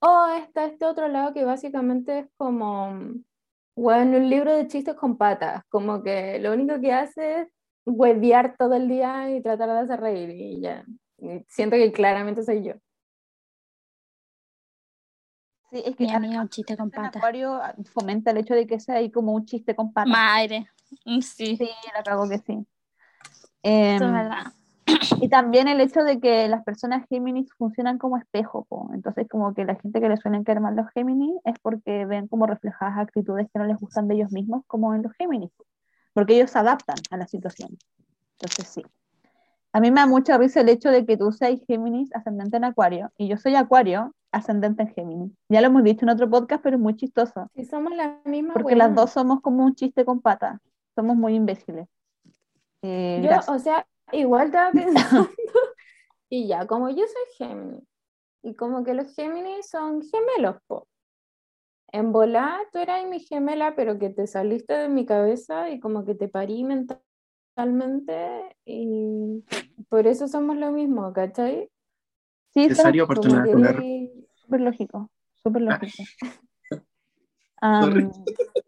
[0.00, 2.92] O está este otro lado que básicamente es como,
[3.76, 7.48] bueno, un libro de chistes con patas, como que lo único que hace es
[7.86, 10.84] huevear todo el día y tratar de hacer reír y ya.
[11.18, 12.74] Y siento que claramente soy yo.
[15.70, 17.16] Sí, es que Mi amiga un chiste con patas.
[17.16, 20.10] Acuario ah, fomenta el hecho de que sea ahí como un chiste con patas.
[20.12, 20.66] Madre.
[21.04, 22.52] Mm, Sí, Sí, la cago que sí.
[22.52, 22.64] eso
[23.62, 24.52] es Em, verdad.
[25.20, 28.90] Y también el hecho de que las personas Géminis funcionan como espejo, po.
[28.94, 32.28] entonces como que la gente que le suelen caer mal los Géminis es porque ven
[32.28, 35.50] como reflejadas actitudes que no les gustan de ellos mismos como en los Géminis,
[36.12, 37.70] porque ellos se adaptan a la situación.
[38.32, 38.82] Entonces sí.
[39.72, 42.64] A mí me da mucha risa el hecho de que tú seas Géminis ascendente en
[42.64, 45.32] Acuario y yo soy Acuario ascendente en Géminis.
[45.48, 47.48] Ya lo hemos dicho en otro podcast, pero es muy chistoso.
[47.54, 48.86] Si somos la misma Porque weá.
[48.86, 50.60] las dos somos como un chiste con patas.
[50.94, 51.88] Somos muy imbéciles.
[52.82, 53.86] Eh, Yo, o sea,
[54.18, 55.28] igual estaba pensando,
[56.28, 57.84] y ya, como yo soy Géminis,
[58.42, 60.86] y como que los Géminis son gemelos, po.
[61.92, 66.04] En volar, tú eras mi gemela, pero que te saliste de mi cabeza y como
[66.04, 69.44] que te parí mentalmente, y
[69.88, 71.70] por eso somos lo mismo, ¿cachai?
[72.52, 75.10] Sí, Necesario oportunidad que súper lógico.
[75.42, 75.80] Súper Ah.
[75.80, 76.02] lógico.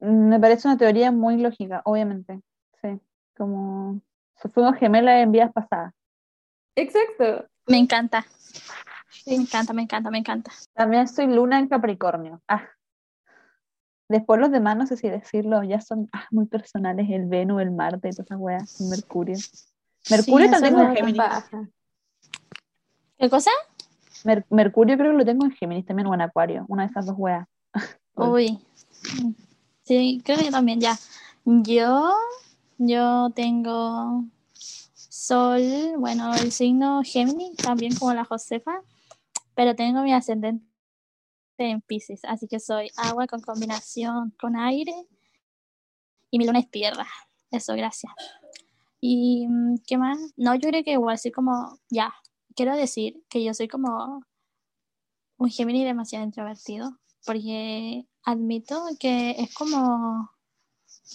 [0.00, 2.42] Me parece una teoría muy lógica, obviamente.
[2.82, 3.00] Sí.
[3.36, 4.00] Como
[4.52, 5.92] fuimos gemelas en vidas pasadas.
[6.76, 7.46] Exacto.
[7.66, 8.26] Me encanta.
[9.26, 10.52] Me encanta, me encanta, me encanta.
[10.74, 12.42] También soy luna en Capricornio.
[12.48, 12.64] Ah.
[14.08, 17.70] Después los demás, no sé si decirlo, ya son ah, muy personales, el Venus, el
[17.70, 19.36] Marte, todas esas weas, el Mercurio.
[20.10, 21.22] Mercurio Sí, también tengo en es Géminis.
[23.18, 23.50] ¿Qué cosa?
[24.24, 27.06] Mer- Mercurio creo que lo tengo en Géminis también o en Acuario, una de esas
[27.06, 27.46] dos weas.
[28.14, 28.58] Uy.
[29.84, 30.96] Sí, creo que yo también, ya.
[31.46, 32.14] Yo,
[32.78, 34.24] yo tengo
[35.26, 38.82] Sol, bueno, el signo Géminis, también como la Josefa,
[39.54, 40.66] pero tengo mi ascendente
[41.56, 44.92] en Pisces, así que soy agua con combinación con aire
[46.30, 47.06] y mi luna es tierra.
[47.50, 48.12] Eso, gracias.
[49.00, 50.18] ¿Y mm, qué más?
[50.36, 52.12] No, yo creo que igual soy como, ya,
[52.54, 54.26] quiero decir que yo soy como
[55.38, 56.98] un Géminis demasiado introvertido.
[57.24, 60.33] porque admito que es como,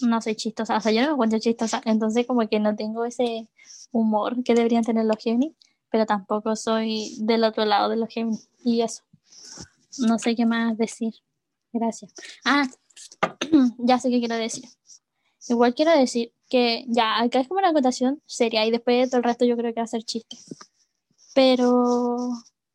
[0.02, 3.04] no soy chistosa, o sea, yo no me encuentro chistosa, entonces como que no tengo
[3.04, 3.48] ese
[3.92, 5.54] humor que deberían tener los Gemini,
[5.90, 9.02] pero tampoco soy del otro lado de los Gemini, y eso.
[9.98, 11.14] No sé qué más decir.
[11.72, 12.12] Gracias.
[12.44, 12.68] Ah,
[13.78, 14.64] ya sé qué quiero decir.
[15.48, 19.18] Igual quiero decir que ya, acá es como una acotación seria y después de todo
[19.18, 20.36] el resto yo creo que va a ser chiste.
[21.34, 22.30] Pero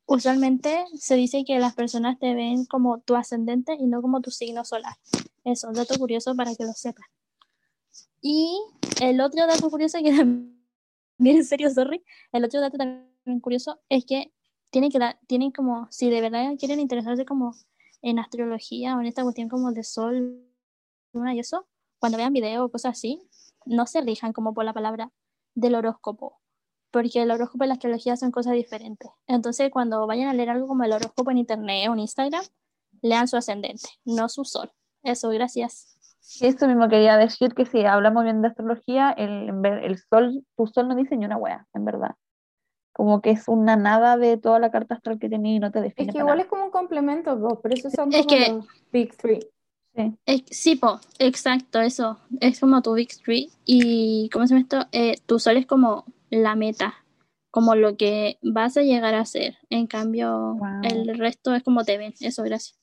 [0.05, 4.31] usualmente se dice que las personas te ven como tu ascendente y no como tu
[4.31, 4.95] signo solar.
[5.45, 7.05] Eso, dato curioso para que lo sepan.
[8.21, 8.59] Y
[9.01, 10.57] el otro dato curioso que también,
[11.19, 14.33] en serio, sorry, el otro dato también curioso es que
[14.71, 17.53] tienen que dar, tienen como, si de verdad quieren interesarse como
[18.01, 20.43] en astrología o en esta cuestión como de sol,
[21.13, 21.67] luna y eso,
[21.99, 23.21] cuando vean videos o cosas así,
[23.65, 25.11] no se rijan como por la palabra
[25.53, 26.41] del horóscopo,
[26.91, 29.09] porque el horóscopo y la astrología son cosas diferentes.
[29.27, 32.43] Entonces, cuando vayan a leer algo como el horóscopo en internet o en Instagram,
[33.01, 34.71] lean su ascendente, no su sol.
[35.05, 35.91] Eso, gracias.
[36.41, 40.87] Eso mismo quería decir que si hablamos bien de astrología, el, el sol, tu sol
[40.87, 42.15] no dice ni una wea, en verdad.
[42.93, 45.81] Como que es una nada de toda la carta astral que tenía y no te
[45.81, 46.07] define.
[46.07, 46.43] Es que igual nada.
[46.43, 49.39] es como un complemento, vos, pero esos son Es como que- los Big Three.
[49.95, 50.17] Sí.
[50.25, 52.17] Es- sí, po, exacto, eso.
[52.41, 53.49] Es como tu Big Three.
[53.65, 54.87] Y, ¿cómo se llama esto?
[54.91, 56.95] Eh, tu sol es como la meta,
[57.51, 59.57] como lo que vas a llegar a ser.
[59.69, 60.81] En cambio, Wow.
[60.83, 62.13] el resto es como te ven.
[62.19, 62.77] Eso, gracias.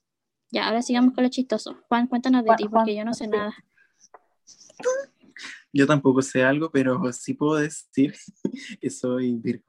[0.53, 1.79] Ya, ahora sigamos con lo chistoso.
[1.89, 3.31] Juan, cuéntanos de Juan- ti, Juan, porque yo no sé sí.
[3.31, 3.55] nada.
[5.73, 8.15] Yo tampoco sé algo, pero sí puedo decir
[8.81, 9.65] que soy Virgo.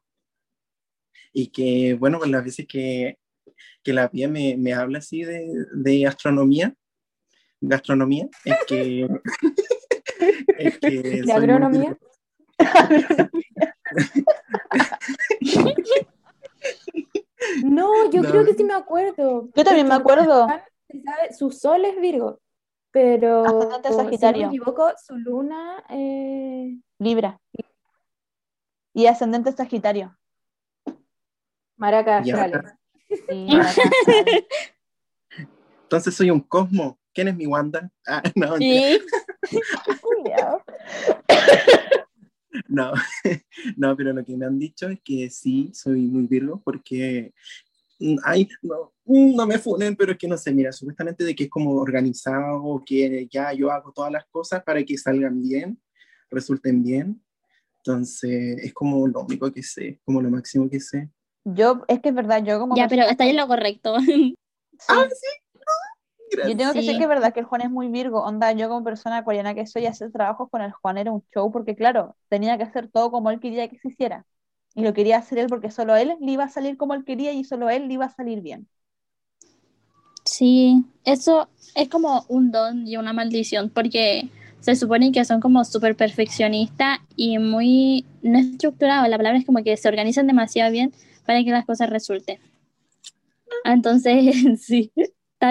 [1.31, 3.17] Y que, bueno, con las veces que,
[3.81, 6.75] que la Pía me, me habla así de, de astronomía,
[7.61, 9.07] gastronomía, es que...
[10.59, 11.97] es que ¿De agronomía?
[17.63, 18.29] No, yo No.
[18.29, 19.49] creo que sí me acuerdo.
[19.53, 20.47] Yo también me acuerdo.
[20.93, 22.39] Juan se sabe- su sol es Virgo,
[22.91, 24.41] pero Ascendente si no Sagitario.
[24.41, 27.39] me equivoco, su luna eh, Libra.
[28.93, 30.15] Y ascendente Sagitario.
[31.77, 32.21] Maraca.
[35.83, 36.99] Entonces soy un cosmo.
[37.13, 37.91] ¿Quién es mi Wanda?
[38.07, 38.57] Ah, no.
[38.57, 38.99] Sí.
[42.67, 42.93] No,
[43.77, 47.33] no, pero lo que me han dicho es que sí, soy muy Virgo porque,
[48.23, 51.45] ay, no, mm, no me funen, pero es que no sé, mira, supuestamente de que
[51.45, 55.81] es como organizado, que ya yo hago todas las cosas para que salgan bien,
[56.29, 57.23] resulten bien.
[57.85, 61.09] Entonces, es como lo único que sé, como lo máximo que sé.
[61.43, 63.95] Yo, es que es verdad, yo como Ya, pero está en lo correcto.
[63.99, 64.35] sí,
[66.31, 66.49] Gracias.
[66.49, 66.97] yo tengo que decir Sí.
[66.97, 68.23] que es verdad que el Juan es muy Virgo.
[68.23, 71.51] Onda, yo como persona acuariana que soy, hacer trabajos con el Juan era un show
[71.51, 74.25] porque, claro, tenía que hacer todo como él quería que se hiciera.
[74.75, 77.31] Y lo quería hacer él porque solo él le iba a salir como él quería
[77.33, 78.67] y solo él le iba a salir bien.
[80.25, 84.29] Sí, eso es como un don y una maldición, porque
[84.61, 89.09] se supone que son como súper perfeccionistas y muy no estructurados.
[89.09, 90.93] La palabra es como que se organizan demasiado bien
[91.25, 92.39] para que las cosas resulten.
[93.65, 94.91] Entonces, sí,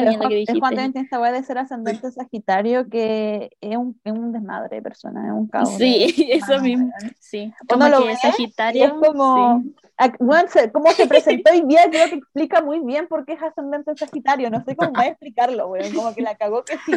[0.01, 0.61] lo Juan, que el Juan dijiste.
[0.61, 4.83] también tiene esta weá de ser ascendente Sagitario que es un, es un desmadre de
[4.83, 5.69] persona, es un caos.
[5.77, 6.87] Sí, de- eso Ah, mismo.
[6.99, 7.15] weón.
[7.21, 8.85] Sí, como lo que ve Y Sagitario.
[8.87, 10.13] es como, sí.
[10.21, 13.95] bueno, cómo se presentó hoy día, creo que explica muy bien por qué es ascendente
[13.97, 14.51] Sagitario.
[14.51, 15.93] No sé cómo va a explicarlo, weón.
[15.93, 16.93] Como que la cagó que sí.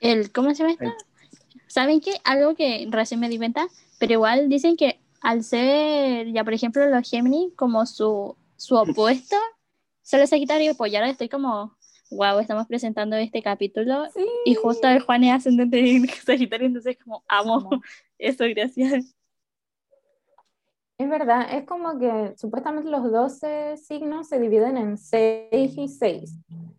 [0.00, 0.92] El, ¿cómo se llama esto?
[1.66, 2.12] ¿Saben qué?
[2.24, 3.66] Algo que recién me di cuenta,
[3.98, 9.36] pero igual dicen que al ser, ya por ejemplo, los Gemini, como su, su opuesto,
[10.08, 11.76] solo Sagitario, pues ya ahora estoy como,
[12.10, 14.24] wow, estamos presentando este capítulo Sí.
[14.46, 17.70] y justo el Juan es ascendente en Sagitario, entonces como amo Amo.
[18.18, 19.14] eso, gracias.
[20.96, 26.34] Es verdad, es como que supuestamente los 12 signos se dividen en 6 y 6.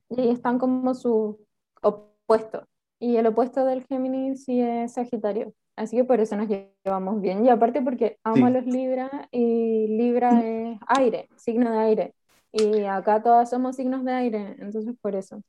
[0.10, 1.40] Y ahí están como su
[1.82, 2.68] opuesto.
[3.00, 5.54] Y el opuesto del Géminis sí es Sagitario.
[5.78, 7.46] Así que por eso nos llevamos bien.
[7.46, 12.14] Y aparte porque amo a los Libra y Libra es aire, signo de aire.
[12.52, 15.42] Y acá todas somos signos de aire, entonces por eso.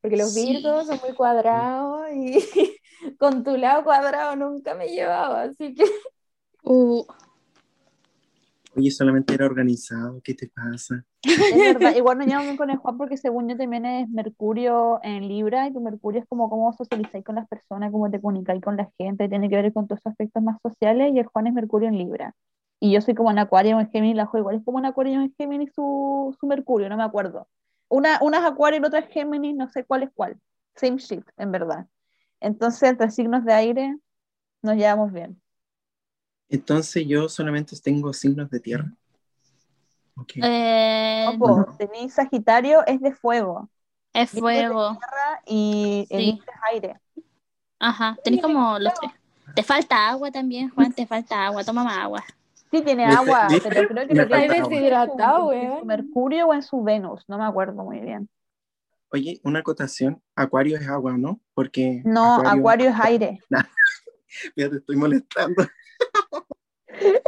[0.00, 0.46] Porque los Sí.
[0.52, 2.34] Virgos son muy cuadrados y
[3.18, 5.42] con tu lado cuadrado nunca me llevaba.
[5.44, 5.84] Así que
[6.64, 7.04] Uh,
[8.76, 11.04] Oye, solamente era organizado, ¿qué te pasa?
[11.48, 11.94] Es verdad.
[11.96, 15.68] Igual no llevamos bien con el Juan porque según yo también es Mercurio en Libra
[15.68, 18.90] y tu Mercurio es como cómo socializáis con las personas, cómo te comunicáis con la
[18.98, 21.88] gente, tiene que ver con todos esos aspectos más sociales y el Juan es Mercurio
[21.88, 22.34] en Libra.
[22.84, 25.14] Y yo soy como en Acuario en Géminis, la juego igual es como en Acuario
[25.20, 27.48] en Géminis su, su Mercurio, no me acuerdo.
[27.88, 30.36] Una, una es Acuario y la otra es Géminis, no sé cuál es cuál.
[30.74, 31.86] Same shit, en verdad.
[32.40, 33.96] Entonces, entre signos de aire
[34.62, 35.40] nos llevamos bien.
[36.48, 38.92] Entonces yo solamente tengo signos de tierra.
[40.16, 40.32] Ok.
[40.42, 43.70] Eh, No, po, tenéis Sagitario, es de fuego.
[44.12, 44.90] es fuego.
[44.90, 46.40] es de tierra y el Sí.
[46.72, 47.00] Aire.
[47.78, 49.12] Ajá, tenés como los tres.
[49.54, 52.24] Te falta agua también, Juan, te falta agua, toma más agua.
[52.72, 55.86] Sí, tiene Me- agua, pero creo que su- Deshidratado, en su weón.
[55.86, 58.28] Mercurio o en su Venus, no me acuerdo muy bien.
[59.10, 60.22] Oye, una acotación.
[60.34, 61.38] Acuario es agua, ¿no?
[61.52, 62.00] Porque.
[62.04, 63.38] No, Acuario es aire.
[64.56, 65.62] Ya te estoy molestando.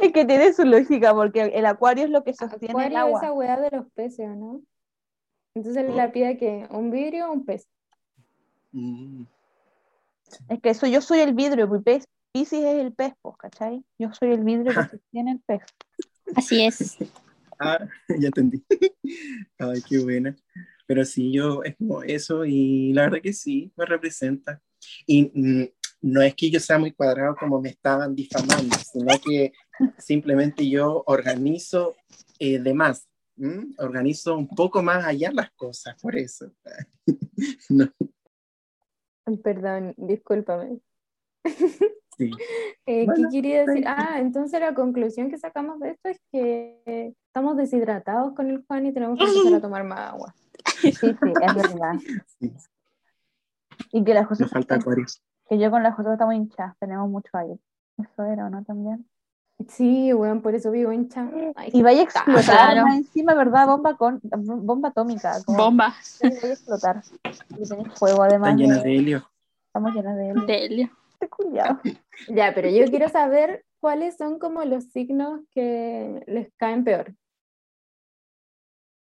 [0.00, 3.20] Es que tiene su lógica, porque el Acuario es lo que sostiene el Acuario agua.
[3.20, 4.62] esa weá de los peces, ¿o ¿no?
[5.54, 7.66] Entonces la pide que un vidrio o un pez.
[8.72, 9.24] Mm,
[10.48, 13.84] Es que eso yo soy el vidrio, pez, Piscis es el pez, pues, ¿cachai?
[13.96, 15.62] Yo soy el vidrio que sostiene el pez.
[16.34, 16.96] Así es.
[17.60, 17.78] Ah,
[18.18, 18.64] ya entendí.
[19.60, 20.34] Ay, qué buena.
[20.88, 24.60] Pero sí, yo es como eso y la verdad que sí, me representa.
[25.06, 25.68] Y mm,
[26.00, 29.52] no es que yo sea muy cuadrado como me estaban difamando, sino que
[29.98, 31.94] simplemente yo organizo
[32.40, 33.08] eh, de más.
[33.38, 33.68] ¿m?
[33.78, 36.52] Organizo un poco más allá las cosas, por eso.
[37.68, 37.88] No,
[39.44, 40.80] Perdón, discúlpame.
[42.16, 42.30] Sí.
[42.86, 43.84] Eh, Bueno, ¿qué quería decir?
[43.86, 48.86] Ah, entonces la conclusión que sacamos de esto es que estamos deshidratados con el Juan
[48.86, 50.34] y tenemos que empezar a tomar más agua.
[50.80, 51.94] Sí, sí, es verdad.
[52.38, 52.52] sí,
[53.92, 55.04] Y que las cosas Me falta acuario.
[55.48, 57.58] que yo con las cosas estamos hinchadas, tenemos mucho aire.
[57.98, 58.64] Eso era, ¿o ¿no?
[58.64, 59.06] También.
[59.68, 61.30] Sí, weón, por eso vivo hincha.
[61.54, 62.42] Ay, Y vaya a explotar
[62.74, 62.86] Claro.
[62.92, 63.66] encima, ¿verdad?
[63.68, 65.32] Bomba con bomba atómica.
[65.44, 67.02] como- Bomba vaya a explotar.
[67.58, 68.50] Y tenéis fuego además.
[68.50, 69.30] Están llenas de- helio.
[69.66, 70.46] Estamos llenas de él.
[70.46, 70.90] de helio.
[71.24, 71.80] Este culiao.
[72.28, 77.14] Ya, pero yo quiero saber cuáles son como los signos que les caen peor.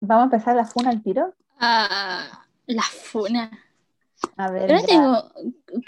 [0.01, 1.35] Vamos a empezar la funa al tiro.
[1.59, 3.51] Ah, la funa.
[4.37, 4.69] A ver.
[4.69, 5.33] Yo no tengo,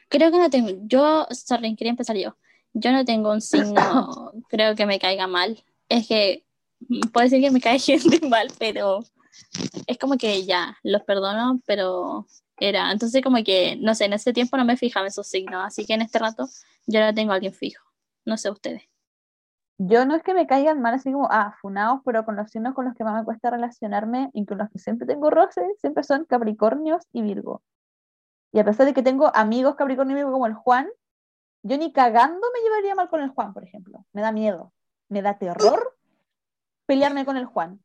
[0.09, 2.37] creo que no tengo, yo, sorry, quería empezar yo.
[2.75, 5.65] Yo no tengo un signo, creo que me caiga mal.
[5.89, 6.45] Es que,
[7.13, 9.01] puede ser que me cae gente mal, pero
[9.87, 12.27] es como que ya, los perdono, pero
[12.61, 12.91] era.
[12.93, 15.87] Entonces, como que, no sé, en ese tiempo no me fijaba en esos signos, así
[15.87, 16.47] que en este rato
[16.87, 17.85] yo no tengo a alguien fijo.
[18.25, 18.83] No sé ustedes.
[19.79, 22.75] Yo no es que me caigan mal así como, ah, funados, pero con los signos
[22.75, 26.03] con los que más me cuesta relacionarme y con los que siempre tengo roces, siempre
[26.03, 27.63] son Capricornios y Virgo.
[28.53, 30.89] Y a pesar de que tengo amigos Capricornio y Virgo como el Juan,
[31.63, 34.05] yo ni cagando me llevaría mal con el Juan, por ejemplo.
[34.13, 34.73] Me da miedo,
[35.09, 35.97] me da terror
[36.87, 37.81] pelearme con el Juan.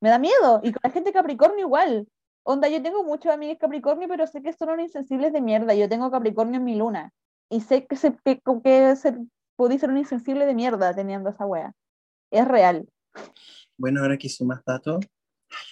[0.00, 0.60] Me da miedo.
[0.62, 2.08] Y con la gente Capricornio igual.
[2.44, 5.74] Onda, yo tengo muchos amigos Capricornio, pero sé que son unos insensibles de mierda.
[5.74, 7.12] Yo tengo Capricornio en mi luna.
[7.48, 9.16] Y sé que, se, que, que se,
[9.56, 11.72] podí ser un insensible de mierda teniendo esa wea.
[12.30, 12.88] Es real.
[13.76, 15.04] Bueno, ahora que sumas datos,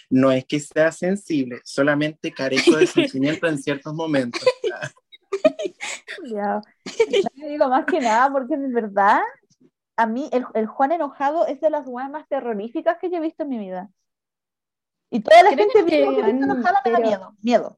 [0.09, 4.43] no es que sea sensible, solamente carezco de sentimiento en ciertos momentos.
[6.31, 6.61] Ya.
[7.37, 9.21] No digo más que nada porque de verdad,
[9.97, 13.21] a mí el, el Juan enojado es de las weas más terroríficas que yo he
[13.21, 13.91] visto en mi vida.
[15.11, 17.33] Y toda la gente que- enojada me da miedo.
[17.43, 17.77] Miedo.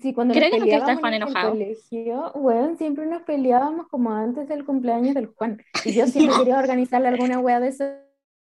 [0.00, 1.50] Sí, cuando Creo nos que nunca está peleábamos Juan en el enojado.
[1.52, 5.60] colegio, weón, siempre nos peleábamos como antes del cumpleaños del Juan.
[5.84, 7.98] Y yo siempre quería organizarle alguna wea de esa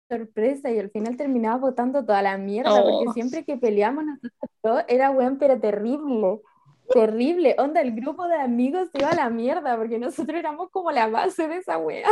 [0.09, 2.85] sorpresa y al final terminaba botando toda la mierda, Oh.
[3.05, 6.41] porque siempre que peleábamos nosotros dos era weón, pero terrible.
[6.93, 7.57] Terrible.
[7.59, 11.09] Onda, el grupo de amigos se iba a la mierda, porque nosotros éramos como la
[11.09, 12.09] base de esa wea.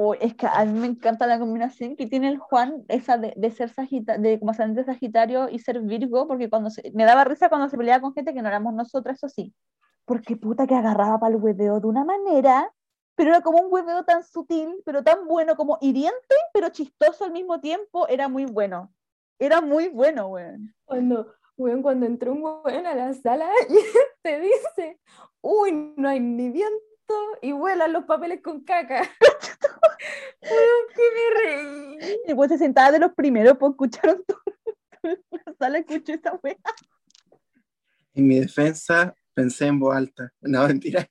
[0.00, 3.50] Oh, es que a mí me encanta la combinación que tiene el Juan, esa de,
[3.50, 7.68] ser sagita, de como Sagitario y ser Virgo, porque cuando se, me daba risa cuando
[7.68, 9.52] se peleaba con gente que no éramos nosotras, eso sí.
[10.04, 12.72] Porque puta que agarraba para el hueveo de una manera,
[13.16, 17.32] pero era como un hueveo tan sutil, pero tan bueno, como hiriente, pero chistoso al
[17.32, 18.94] mismo tiempo, era muy bueno.
[19.36, 20.72] Era muy bueno, weón.
[20.84, 23.74] Cuando, weón, cuando entró un weón a la sala y
[24.22, 25.00] te dice,
[25.40, 26.50] uy, no hay ni
[27.42, 29.02] y vuelan los papeles con caca.
[30.40, 31.98] Que me reí.
[32.24, 34.40] Y después se sentaba de los primeros, pues escucharon todo.
[35.46, 36.56] La sala escuchó esa wea.
[38.14, 40.30] En mi defensa, pensé en voz alta.
[40.40, 41.08] No, mentira.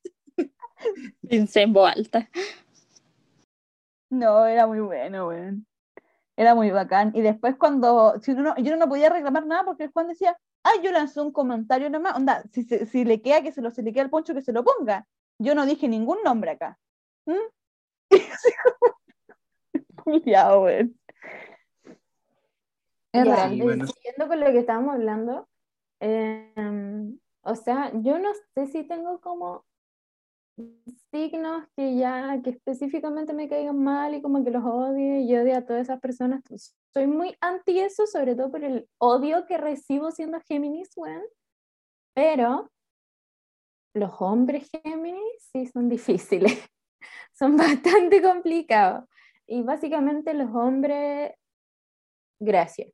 [1.28, 2.30] Pensé en voz alta.
[4.10, 5.68] No, era muy bueno, weón.
[6.38, 7.12] Era muy bacán.
[7.14, 10.72] Y después cuando, si uno, yo no podía reclamar nada porque el Juan decía, ah,
[10.84, 13.82] yo lancé un comentario nomás, onda, si, se- si le queda que se lo, si
[13.82, 15.06] le queda el poncho que se lo ponga.
[15.40, 16.80] Yo no dije ningún nombre acá.
[17.26, 17.34] ¿Mm?
[18.10, 20.98] Y así como, ya, weón.
[23.14, 23.50] Es real.
[23.50, 23.88] Sí, y bueno.
[23.88, 25.50] siguiendo con lo que estábamos hablando,
[26.00, 29.66] em, o sea, yo no sé si tengo como
[31.12, 35.54] signos que ya, que específicamente me caigan mal y como que los odie y odie
[35.54, 36.42] a todas esas personas.
[36.94, 41.24] Soy muy anti eso, sobre todo por el odio que recibo siendo Géminis, weón.
[42.14, 42.72] Pero
[43.94, 46.60] los hombres Géminis sí son difíciles,
[47.34, 49.06] son bastante complicados.
[49.48, 51.34] Y básicamente los hombres
[52.40, 52.92] gracias.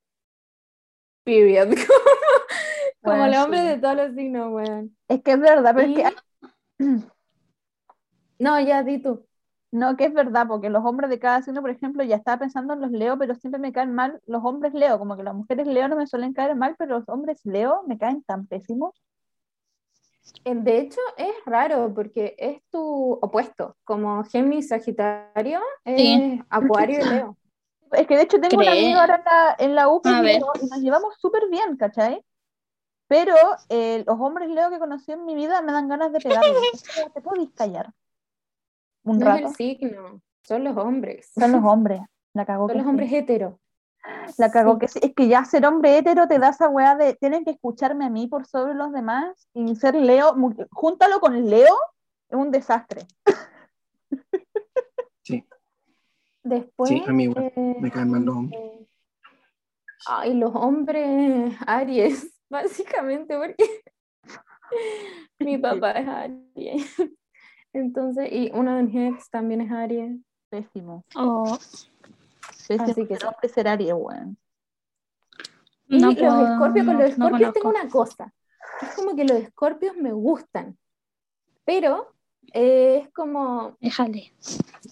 [1.25, 1.69] Period.
[3.03, 3.67] Como, Bueno, los hombres sí.
[3.67, 4.97] de todos los signos, weón.
[5.07, 6.15] Es que es verdad, pero es que
[8.39, 9.25] No, ya di tú.
[9.71, 12.73] no, que es verdad, porque los hombres de cada signo, por ejemplo, ya estaba pensando
[12.73, 15.67] en los Leo, pero siempre me caen mal los hombres Leo, como que las mujeres
[15.67, 18.93] Leo no me suelen caer mal, pero los hombres Leo me caen tan pésimos.
[20.45, 23.75] Eh, De hecho, es raro porque es tu opuesto.
[23.83, 26.41] Como Géminis, Sagitario, es Sí.
[26.49, 27.37] Acuario y Leo.
[27.91, 28.69] Es que de hecho tengo Cree.
[28.69, 32.23] amiga ahora en la, en la U es y nos llevamos súper bien, ¿cachai?
[33.07, 33.35] Pero
[33.69, 36.17] eh, los hombres Leo que conocí en mi vida me dan ganas de.
[36.73, 37.91] Es como, ¿Te podéis callar?
[39.03, 39.47] Un No es rato.
[39.49, 41.31] el signo, son los hombres.
[41.37, 42.01] Son los hombres.
[42.33, 42.89] La cagó Son los sí.
[42.89, 43.59] hombres hetero.
[44.37, 44.79] La cagó Sí.
[44.79, 44.99] que sí.
[45.01, 48.09] Es que ya ser hombre hetero te da esa weá de tienen que escucharme a
[48.09, 50.35] mí por sobre los demás y ser Leo,
[50.71, 51.75] júntalo con Leo,
[52.29, 53.05] es un desastre.
[56.43, 56.89] Después.
[56.89, 58.61] Sí, a mí igual, eh, me caen mal los hombres.
[58.61, 58.87] eh,
[60.07, 63.83] Ay, los hombres Aries, básicamente, porque
[65.39, 66.95] mi papá es Aries.
[67.71, 70.19] Entonces, y uno de mis ex también es Aries.
[70.49, 71.03] Pésimo.
[71.15, 71.57] Oh,
[72.67, 73.25] Pésimo Así que sí.
[73.25, 74.37] hombre ser Aries, weón.
[75.87, 77.85] Y no los puedo- escorpios, con no- los no escorpios tengo conozco.
[77.85, 78.33] una cosa.
[78.81, 80.77] Es como que los escorpios me gustan,
[81.65, 82.13] pero
[82.53, 84.33] eh, es como, Déjale.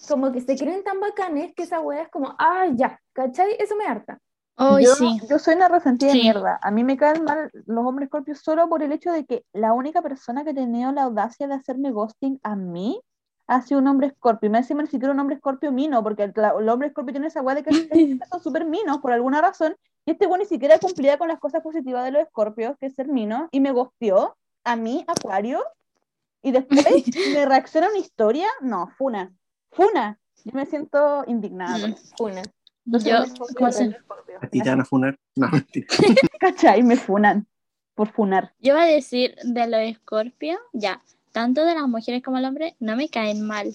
[0.08, 3.56] como que se creen tan bacanes que esa wea es como, ah, ya, ¿cachai?
[3.58, 4.18] Eso me harta.
[4.56, 5.20] Hoy yo, sí.
[5.28, 6.22] yo soy una resentida de Sí.
[6.22, 6.58] mierda.
[6.62, 9.72] A mí me caen mal los hombres escorpios solo por el hecho de que la
[9.72, 13.00] única persona que ha tenido la audacia de hacerme ghosting a mí
[13.46, 14.50] ha sido un hombre escorpio.
[14.50, 17.54] Me encima ni siquiera un hombre escorpio mino, porque el, hombre escorpio tiene esa weá
[17.56, 17.70] de que
[18.30, 19.76] son súper minos por alguna razón.
[20.04, 22.94] Y este weón ni siquiera cumplía con las cosas positivas de los escorpios, que es
[22.94, 25.62] ser mino, y me ghosteó a mí, Acuario.
[26.42, 26.84] Y después
[27.34, 28.48] me reacciona una historia.
[28.60, 29.32] No, Funa.
[29.70, 30.18] Funa.
[30.44, 31.78] Yo me siento indignada.
[31.78, 31.92] por Mm.
[31.92, 32.14] eso.
[32.24, 32.42] Una.
[32.84, 33.96] Entonces, Yo, hombre escorpio, ¿cómo se-.
[34.40, 35.18] A ti te van a funar.
[35.36, 35.86] No, mentira.
[36.40, 36.82] ¿Cachai?
[36.82, 37.46] Me funan
[37.94, 38.52] por funar.
[38.58, 41.00] Yo voy a decir de los escorpios, ya,
[41.32, 43.74] tanto de las mujeres como el hombre no me caen mal.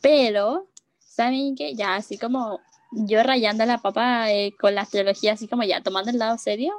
[0.00, 0.68] Pero,
[0.98, 1.74] ¿saben qué?
[1.74, 2.60] Ya, así como
[2.92, 6.74] yo rayando la papa eh, con la astrología, así como ya tomando el lado serio,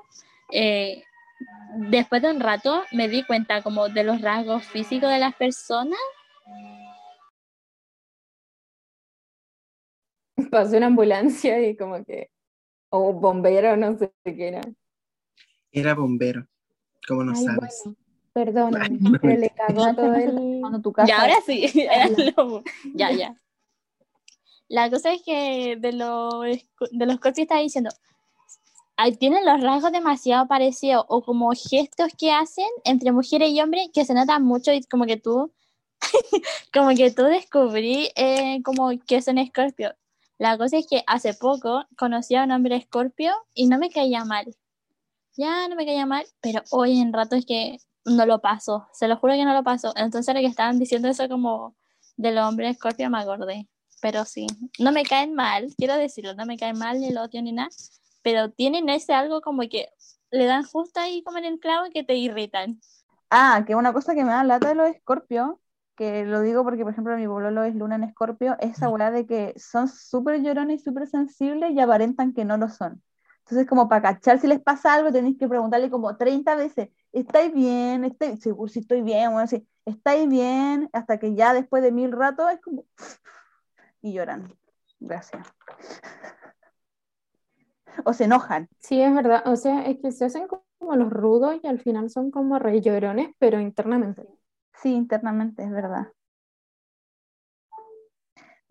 [0.52, 1.04] eh,
[1.90, 6.00] después de un rato me di cuenta como de los rasgos físicos de las personas.
[10.52, 12.30] Pasó una ambulancia y como que,
[12.90, 14.62] o bombero, no sé qué era.
[15.72, 16.48] Era bombero.
[17.08, 17.82] ¿Cómo no Ay, sabes?
[17.84, 17.98] bueno,
[18.34, 20.82] perdóname, no, pero le cagó todo el...
[20.82, 21.08] tu casa.
[21.08, 21.72] Ya, ahora sí.
[21.76, 22.64] era lo-
[22.94, 23.36] ya, ya.
[24.68, 26.34] La cosa es que de los,
[26.92, 27.92] de los corpos estaba diciendo,
[29.20, 34.06] tienen los rasgos demasiado parecidos o como gestos que hacen entre mujeres y hombres que
[34.06, 35.52] se notan mucho y como que tú,
[36.74, 39.94] como que tú descubrí eh, como que son escorpios.
[40.40, 44.26] La cosa es que hace poco conocí a un hombre escorpio y no me caía
[44.26, 44.56] mal.
[45.36, 49.08] Ya no me caía mal, pero hoy en rato es que no lo paso, se
[49.08, 49.94] lo juro que no lo paso.
[49.96, 51.76] Entonces, lo que estaban diciendo eso como
[52.18, 53.68] del hombre escorpio me acordé.
[54.02, 54.48] Pero sí,
[54.80, 57.70] no me caen mal, quiero decirlo, no me caen mal ni lo odio ni nada,
[58.22, 59.90] pero tienen ese algo como que
[60.30, 62.82] le dan justo ahí como en el clavo que te irritan.
[63.30, 65.52] Ah, que una cosa que me da lata de los escorpios,
[65.96, 69.10] que lo digo porque, por ejemplo, mi bololo es luna en escorpio, es esa weá
[69.10, 73.02] de que son súper llorones y súper sensibles y aparentan que no lo son.
[73.46, 77.54] Entonces, como para cachar si les pasa algo, tenéis que preguntarle como 30 veces, ¿estáis
[77.54, 78.06] bien?
[78.06, 78.40] ¿Estáis?
[78.42, 80.90] Sí, pues, sí estoy bien, bueno, sí, ¿estáis bien?
[80.94, 82.86] Hasta que ya después de mil ratos es como...
[84.02, 84.54] Y lloran.
[85.00, 85.48] Gracias.
[88.06, 88.70] O se enojan.
[88.80, 92.10] Sí, es verdad, o sea, es que se hacen como los rudos y al final
[92.10, 94.28] son como re llorones, pero internamente.
[94.82, 96.08] Sí, internamente, es verdad.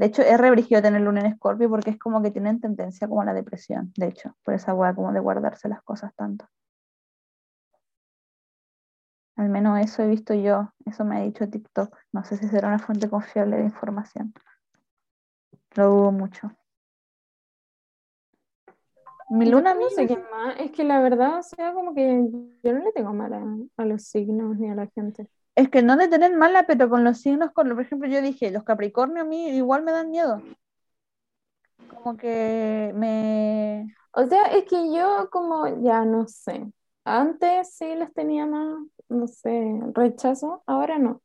[0.02, 3.22] De hecho, es rebrígido tener luna en Escorpio porque es como que tienen tendencia como
[3.22, 6.48] a la depresión, de hecho, por esa hueá como de guardarse las cosas tanto.
[9.36, 11.96] Al menos eso he visto yo, eso me ha dicho TikTok.
[12.10, 14.34] No sé si será una fuente confiable de información.
[15.76, 16.50] Lo dudo mucho.
[19.30, 21.94] Mi luna a mí no sé qué más, es que la verdad, o sea, como
[21.94, 22.28] que
[22.64, 23.44] yo no le tengo mal a,
[23.76, 25.28] a los signos ni a la gente.
[25.54, 28.50] Es que no de tener mala, pero con los signos, con, por ejemplo, yo dije,
[28.50, 30.42] los Capricornio a mí igual me dan miedo.
[31.88, 33.94] Como que me...
[34.14, 36.70] O sea, es que yo como, ya no sé,
[37.04, 38.78] antes sí les tenía más,
[39.08, 41.22] no sé, rechazo, ahora no.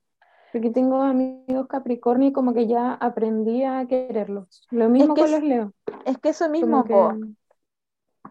[0.52, 4.64] Porque tengo amigos Capricornio y como que ya aprendí a quererlos.
[4.72, 5.74] Lo mismo que con es- los Leo.
[6.06, 6.96] Es que eso mismo, que,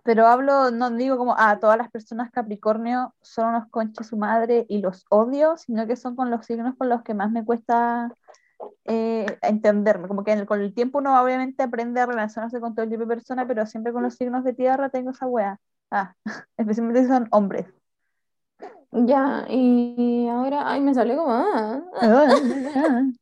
[0.04, 4.66] pero hablo, no digo como, ah, todas las personas Capricornio son unos conches su madre
[4.68, 8.10] y los odio, sino que son con los signos con los que más me cuesta
[8.84, 12.60] eh, a entenderme, como que en el- con el tiempo uno obviamente aprende a relacionarse
[12.60, 15.58] con todo tipo de personas, pero siempre con los signos de tierra tengo esa wea.
[15.90, 16.14] Ah,
[16.56, 17.66] especialmente si son hombres.
[18.92, 21.80] Ya, y ahora, ay, me salió como, ah,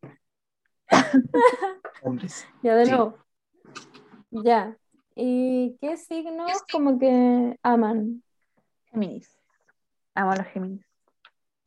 [2.02, 2.46] Hombres.
[2.62, 2.90] ya de Sí.
[2.90, 3.14] nuevo.
[4.30, 4.76] Ya.
[5.16, 8.22] ¿Y qué signos como que aman?
[8.90, 9.38] Géminis.
[10.14, 10.84] Amo a los Géminis.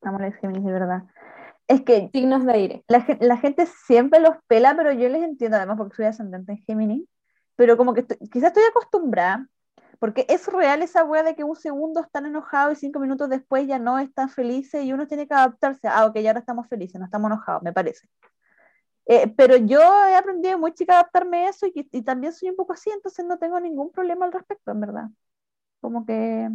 [0.02, 1.04] Amo a los Géminis, de verdad.
[1.68, 2.84] Es que Signos de aire.
[2.88, 6.54] la, gen- la gente siempre los pela, pero yo les entiendo, además porque soy ascendente
[6.54, 7.08] en Géminis.
[7.56, 9.48] Pero como que estoy- quizás estoy acostumbrada,
[10.00, 13.68] porque es real esa wea de que un segundo están enojados y cinco minutos después
[13.68, 15.88] ya no están felices y uno tiene que adaptarse.
[15.88, 18.08] Ah, ok, ya ahora estamos felices, no estamos enojados, me parece.
[19.10, 22.50] Eh, pero yo he aprendido muy chica a adaptarme a eso y, y también soy
[22.50, 25.06] un poco así, entonces no tengo ningún problema al respecto, en verdad.
[25.80, 26.50] Como que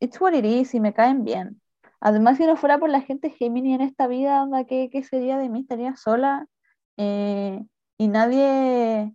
[0.00, 1.60] it's what it is y me caen bien.
[2.00, 5.38] Además, si no fuera por la gente Gemini en esta vida, onda, ¿qué, qué sería
[5.38, 5.60] de mí?
[5.60, 6.46] Estaría sola
[6.96, 7.62] eh,
[7.98, 9.14] y nadie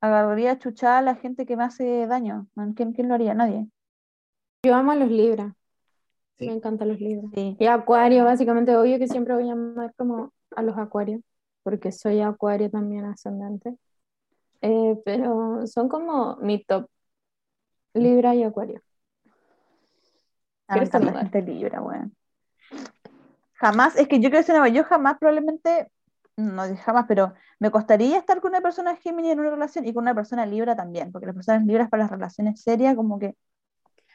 [0.00, 2.48] agarraría a chuchar a la gente que me hace daño.
[2.74, 3.34] ¿Quién, quién lo haría?
[3.34, 3.68] Nadie.
[4.64, 5.52] Yo amo a los Libras.
[6.38, 6.46] Sí.
[6.46, 7.30] Me encantan los Libras.
[7.34, 7.56] Sí.
[7.60, 11.20] Y Acuario, básicamente, obvio que siempre voy a amar como a los Acuarios,
[11.62, 13.76] porque soy Acuario también ascendente.
[14.60, 16.88] Eh, pero son como mi top.
[17.94, 18.80] Libra y Acuario.
[20.66, 22.16] Quiero gente libra, weón.
[23.54, 25.90] Jamás, es que yo una cosa, yo jamás probablemente,
[26.36, 30.02] no jamás, pero me costaría estar con una persona Gemini en una relación y con
[30.02, 33.36] una persona libra también, porque las personas libras para las relaciones serias, como que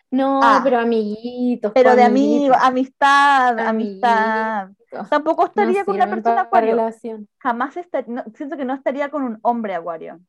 [0.10, 0.62] No, Ah.
[0.64, 2.58] pero amiguitos, Pero de amigo, amiguitos.
[2.64, 4.62] amistad, amistad.
[4.64, 5.10] Amiguitos.
[5.10, 6.72] Tampoco No estaría con una persona acuario.
[6.72, 7.28] relación.
[7.40, 10.20] Jamás estaría, no, siento que no estaría con un hombre acuario.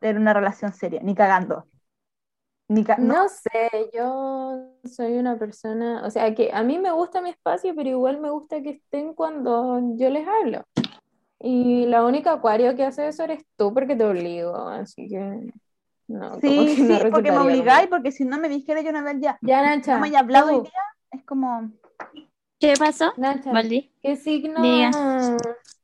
[0.00, 1.66] En una relación seria, ni cagando.
[2.68, 6.92] Ni ca- no, No sé, yo soy una persona, o sea, que a mí me
[6.92, 10.64] gusta mi espacio, pero igual me gusta que estén cuando yo les hablo.
[11.40, 15.52] Y la única acuario que hace eso eres tú porque te obligo, así que
[16.10, 17.90] no, como sí, que no sí, porque me obligáis, conmigo.
[17.90, 20.56] porque si no me dijera yo una vez ya, Ya, no Nacha, me haya hablado
[20.56, 20.72] hoy día,
[21.12, 21.70] es como,
[22.58, 23.12] ¿Qué pasó?
[23.16, 23.90] Nacha, Valdi.
[24.02, 24.66] ¿qué signos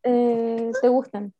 [0.03, 1.33] eh, te gustan?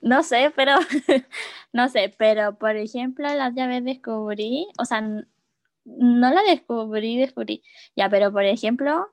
[0.00, 0.72] No sé, pero
[1.72, 7.62] no sé, pero por ejemplo, la llave descubrí, o sea, no la descubrí, descubrí,
[7.96, 9.08] ya, pero por ejemplo,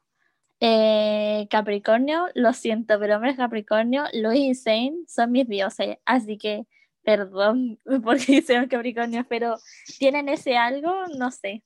[0.59, 6.65] eh, Capricornio, lo siento, pero hombres Capricornio, Luis y Zane son mis dioses, así que
[7.03, 9.57] perdón porque hicieron Capricornio, pero
[9.99, 11.63] tienen ese algo, no sé.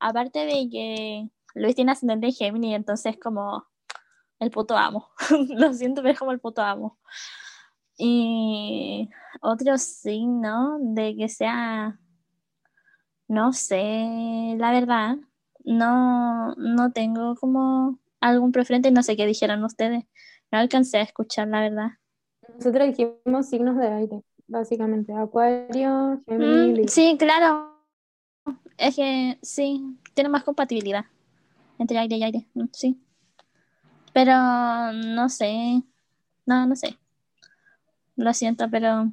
[0.00, 3.66] Aparte de que Luis tiene ascendente en Géminis, entonces como
[4.40, 5.10] el puto amo.
[5.50, 6.98] Lo siento, pero es como el puto amo.
[7.96, 9.08] Y
[9.40, 12.00] otro signo de que sea,
[13.28, 15.16] no sé, la verdad,
[15.64, 20.04] no, no tengo como algún preferente, no sé qué dijeron ustedes.
[20.50, 21.88] No alcancé a escuchar, la verdad.
[22.56, 26.90] Nosotros dijimos signos de aire, básicamente, Acuario, Mm, Géminis, Libra.
[26.92, 27.68] sí, claro.
[28.78, 29.82] Es que sí,
[30.14, 31.04] tiene más compatibilidad
[31.78, 33.00] entre aire y aire, mm, sí.
[34.12, 34.32] Pero
[34.92, 35.82] no sé,
[36.46, 36.98] no, no sé.
[38.16, 39.10] Lo siento, pero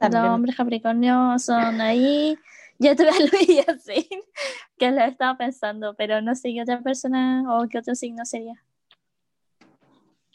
[0.00, 2.38] los hombres Capricornio son ahí.
[2.80, 4.22] Yo tuve a Luis y a Zane,
[4.78, 8.62] que lo estaba pensando, pero no sé qué otra persona o qué otro signo sería.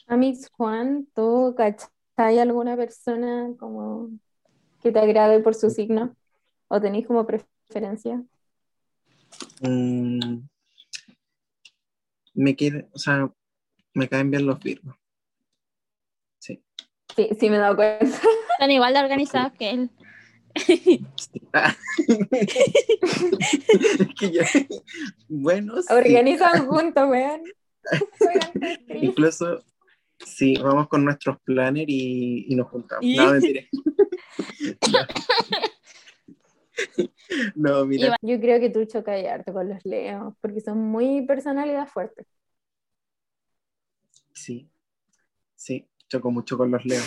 [0.06, 4.10] Amix Juan, ¿tú cachai alguna persona como
[4.82, 6.14] que te agrade por su signo?
[6.68, 8.22] ¿O tenéis como preferencia?
[9.62, 10.40] Mm,
[12.34, 13.32] me quiere, o sea,
[13.94, 14.94] me caen bien los virgos.
[16.38, 16.62] Sí.
[17.16, 18.06] Sí, sí me he dado cuenta.
[18.58, 19.90] Son igual de organizados que él.
[25.28, 25.92] bueno, sí.
[25.92, 27.42] Organizan juntos, weón.
[28.88, 29.62] Incluso,
[30.24, 33.04] sí, vamos con nuestros planners y, y nos juntamos.
[33.04, 33.62] Y- No, mentira.
[37.56, 41.26] No, no mira, Yo creo que tú chocas harto con los leos, porque son muy
[41.26, 42.26] personalidad fuerte.
[44.32, 44.68] sí,
[45.54, 47.04] sí, choco mucho con los leos.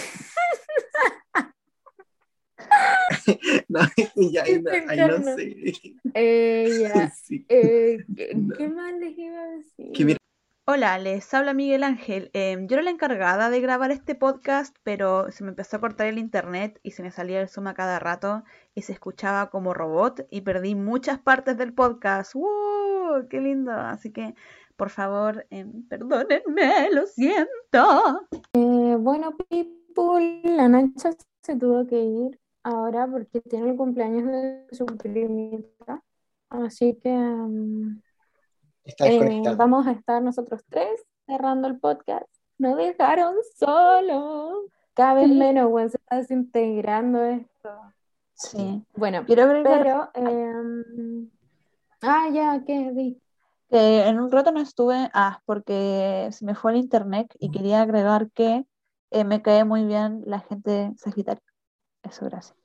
[3.70, 3.80] No,
[4.16, 5.74] ya ahí no, ahí no sé.
[6.14, 7.10] Eh, ya.
[7.24, 7.46] Sí.
[7.50, 8.56] Eh, ¿qué, No.
[8.56, 9.92] qué más les iba a decir?
[9.94, 10.18] Que mira,
[10.70, 12.30] Hola, les habla Miguel Ángel.
[12.34, 16.08] Em, yo era la encargada de grabar este podcast, pero se me empezó a cortar
[16.08, 18.44] el internet y se me salía el Zoom a cada rato
[18.76, 22.34] y se escuchaba como robot y perdí muchas partes del podcast.
[22.34, 23.30] ¡Wow!
[23.30, 23.72] ¡Qué lindo!
[23.72, 24.36] Así que,
[24.76, 28.28] por favor, em, perdónenme, lo siento.
[28.52, 31.12] Eh, bueno, people, la Nacha
[31.44, 36.04] se tuvo que ir ahora porque tiene el cumpleaños de su primita.
[36.50, 38.02] Así que, mm,
[38.84, 42.26] Está Eh, vamos a estar nosotros tres cerrando el podcast.
[42.58, 44.64] Nos dejaron solo.
[44.94, 47.70] Cada vez menos, weón, se está desintegrando esto.
[48.34, 48.82] Sí.
[48.96, 50.30] Bueno, Quiero agregar pero.
[50.30, 51.30] em,
[52.02, 52.92] ah, ya, ¿qué?
[52.94, 53.22] Di.
[53.70, 57.82] que en un rato no estuve, ah, porque se me fue el internet y quería
[57.82, 58.66] agregar que
[59.12, 61.44] eh, me cae muy bien la gente de Sagitario.
[62.04, 62.58] Eso, gracias.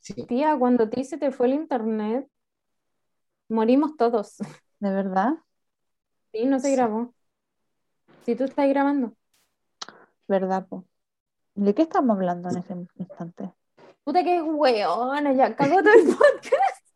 [0.00, 0.14] Sí.
[0.26, 2.28] Tía, cuando a ti se te fue el internet,
[3.48, 4.36] morimos todos.
[4.80, 5.34] ¿De verdad?
[6.32, 6.76] Sí, no se Sí.
[6.76, 7.14] grabó.
[8.24, 9.14] Si tú estás grabando.
[10.26, 10.84] ¿Verdad, po?
[11.54, 13.52] ¿De qué estamos hablando en ese instante?
[14.04, 16.86] Puta que weona, ya cagó todo el podcast.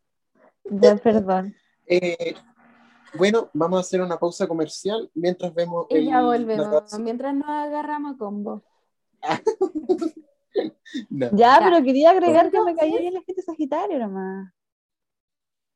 [0.65, 1.55] Ya, perdón.
[1.87, 2.35] Eh,
[3.19, 6.99] bueno, vamos a hacer una pausa comercial mientras vemos Y ya el- volvemos.
[7.01, 8.63] Mientras nos agarramos a combo.
[11.09, 11.31] No.
[11.33, 14.53] Ya, pero quería agregar que me caía bien la gente Sagitario nomás.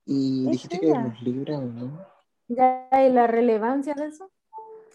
[0.05, 2.07] Y ¿Qué dijiste que Libra o no.
[2.49, 4.31] ¿Ya hay la relevancia de eso?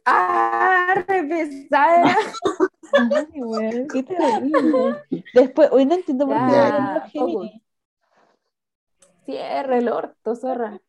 [0.06, 1.04] ¡Ah!
[1.08, 2.16] ¡Repesada!
[2.94, 5.04] Ay, qué terrible.
[5.34, 6.36] Después, hoy no entiendo por
[7.12, 7.50] qué los.
[9.26, 10.82] Cierra el orto, zorra.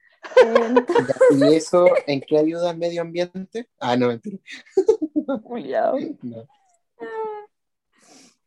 [1.32, 3.68] ¿Y eso en qué ayuda al medio ambiente?
[3.78, 4.38] Ah, no, mentira.
[6.22, 6.46] No.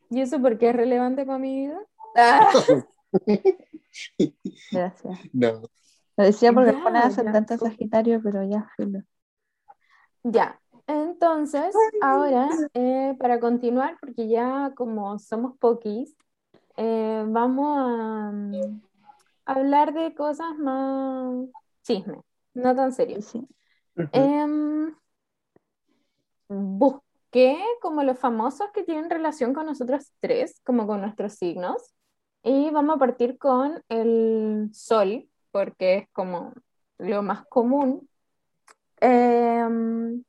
[0.10, 1.80] ¿Y eso por qué es relevante para mi vida?
[2.18, 2.54] Ah,
[4.72, 5.20] Gracias.
[5.34, 5.70] no.
[6.18, 9.02] Lo decía porque Ya, pone ascendente en Sagitario, pero ya, filo.
[10.24, 16.16] Ya, entonces, ahora, eh, para continuar, porque ya como somos poquis,
[16.78, 18.82] eh, vamos a mm,
[19.46, 21.48] hablar de cosas más
[21.84, 22.22] chisme,
[22.54, 23.24] no tan Sí, serios.
[23.24, 23.48] sí.
[23.98, 24.32] Ujú.
[27.36, 31.94] Busqué como los famosos que tienen relación con nosotros tres, como con nuestros signos,
[32.44, 36.54] y vamos a partir con el sol, porque es como
[36.98, 38.08] lo más común.
[39.02, 40.24] Em,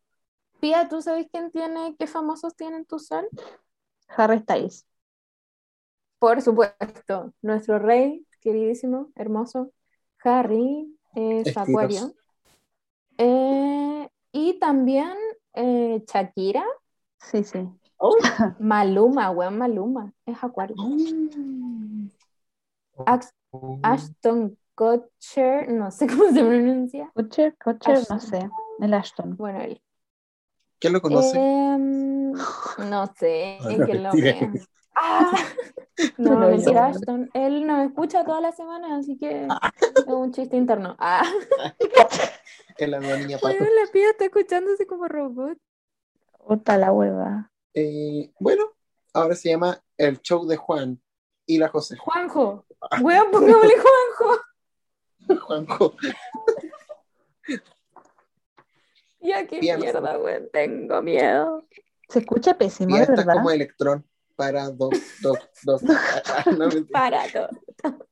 [0.58, 3.28] Pía, ¿tú sabes quién tiene, qué famosos tienen tu sol?
[4.08, 4.84] Harry Styles.
[6.18, 9.70] Por supuesto, nuestro rey, queridísimo, hermoso,
[10.24, 11.68] Harry, es Estilos.
[11.68, 12.14] Acuario.
[13.16, 15.14] Eh, y también
[15.54, 16.66] eh, Shakira,
[17.30, 17.68] Sí, sí.
[18.60, 20.76] Maluma, weón, Maluma, es Acuario.
[23.06, 23.34] Ax-
[23.82, 27.10] Ashton Kutcher, no sé cómo se pronuncia.
[27.14, 28.48] Kutcher, Kutcher, no sé.
[28.80, 29.36] El Ashton.
[29.36, 29.80] Bueno, él.
[30.78, 31.38] ¿Quién lo conoce?
[31.38, 32.32] Em,
[32.90, 34.52] no sé, Ah, es no, que lo vea.
[34.94, 35.32] Ah,
[36.18, 37.30] no, Pero mentira, Ashton.
[37.34, 40.96] Él nos escucha toda la semana, así que es un chiste interno.
[40.98, 41.22] Ah,
[42.78, 43.56] Es la nueva niña pato.
[43.56, 45.58] bueno, la pía está escuchándose como robot.
[46.46, 47.50] Puta la hueva.
[47.74, 48.64] Eh, bueno,
[49.12, 51.02] ahora se llama El Show de Juan
[51.44, 51.96] y la José.
[51.96, 52.64] Juanjo,
[53.02, 55.44] weón, pongámosle Juanjo.
[55.46, 55.94] Juanjo.
[59.20, 59.80] Ya qué Bien.
[59.80, 61.66] mierda, weón, tengo miedo.
[62.08, 63.34] Se escucha pésimo, Y de esta es verdad.
[63.34, 64.90] como electrón para dos,
[65.20, 65.82] dos, dos.
[66.26, 66.68] Ah, no.
[66.92, 67.48] Para todo.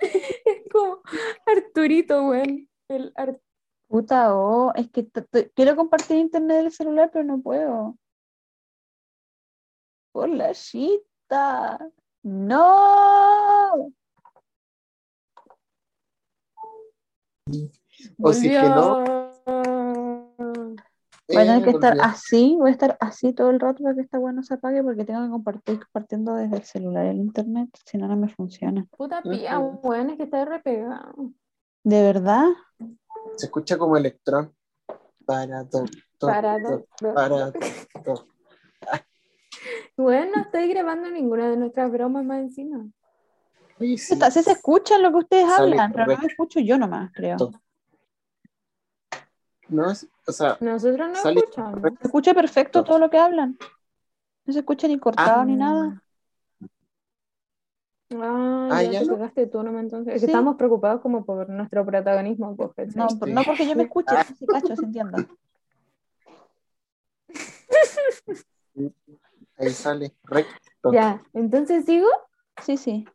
[0.00, 1.00] Es como
[1.46, 2.68] Arturito, weón.
[2.88, 3.40] El Ar-
[3.88, 5.08] Puta, oh, es que
[5.54, 7.96] quiero compartir internet del celular, pero no puedo.
[10.12, 11.78] Por la chita.
[12.22, 13.90] No.
[18.20, 19.28] O si es que no.
[21.28, 23.94] Voy a tener eh, que estar así, voy a estar así todo el rato para
[23.94, 27.08] que esta weá no se apague porque tengo que compartir compartiendo desde el celular y
[27.10, 28.86] el internet, si no, no me funciona.
[28.96, 31.32] Puta pía, weón, es que está repegado.
[31.84, 32.46] ¿De verdad?
[33.36, 34.54] Se escucha como electrón
[35.24, 37.14] para dos, dos, Para dos, dos.
[37.14, 37.50] para
[38.04, 38.26] dos.
[39.96, 42.86] Weón, no estoy grabando ninguna de nuestras bromas más encima.
[43.78, 43.96] Sí.
[43.98, 46.32] Sí se escuchan lo que ustedes Sale hablan, pero no me correcto.
[46.32, 47.36] escucho yo nomás, creo.
[49.68, 51.80] No, es- o sea, Nosotros no escuchamos.
[52.00, 52.84] Se escucha perfecto Todo.
[52.84, 53.58] todo lo que hablan.
[54.46, 55.44] No se escucha ni cortado Ah.
[55.44, 56.02] ni nada.
[58.14, 59.50] Ah, Ah, ya ya te no.
[59.50, 60.14] tú nomás entonces.
[60.14, 60.32] Es que Sí.
[60.32, 62.96] estamos preocupados como por nuestro protagonismo, pues.
[62.96, 63.18] No, Sí.
[63.26, 65.26] no porque yo me escuche, no se cacho, se entienda.
[69.58, 70.92] ahí sale recto.
[70.92, 72.08] Ya, entonces sigo.
[72.62, 73.06] Sí, sí.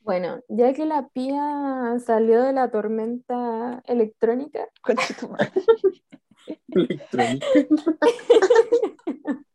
[0.00, 5.50] Bueno, ya que la pía salió de la tormenta electrónica, Concha tu madre.
[6.68, 7.46] Electrónica.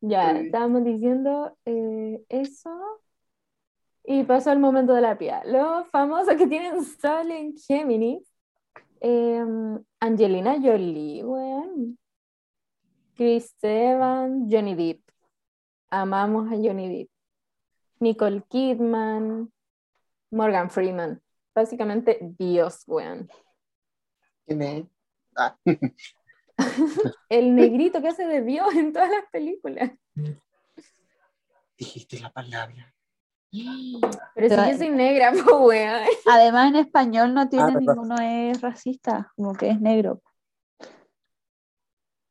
[0.00, 0.46] ya Uy.
[0.46, 2.70] estábamos diciendo eh, eso.
[4.04, 5.42] Y pasó el momento de la pía.
[5.44, 8.26] Los famosos que tienen sol en Géminis.
[9.00, 11.98] em, Angelina Jolie, weón.
[13.14, 15.02] Chris Evans, Johnny Depp.
[15.90, 17.10] Amamos a Johnny Depp.
[18.00, 19.52] Nicole Kidman,
[20.30, 21.20] Morgan Freeman.
[21.54, 23.28] básicamente Dios, weón.
[24.46, 24.86] ¿Quién es?
[25.36, 25.56] Ah,
[27.28, 29.90] El negrito que hace de Dios en todas las películas.
[31.76, 32.94] dijiste la palabra.
[34.34, 36.02] Pero si yo soy negra, pues weón.
[36.30, 40.22] Además, en español no tiene Ah, ninguno es racista, como que es negro.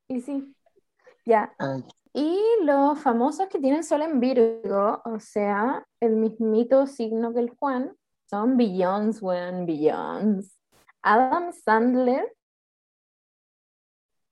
[0.08, 0.56] Y sí.
[1.26, 1.54] Ya.
[1.60, 7.42] Ay, Y los famosos que tienen sol en Virgo, o sea, el mismito signo que
[7.42, 7.96] el Juan,
[8.30, 10.58] son Beyoncé, weón, Beyoncé.
[11.02, 12.36] Adam Sandler.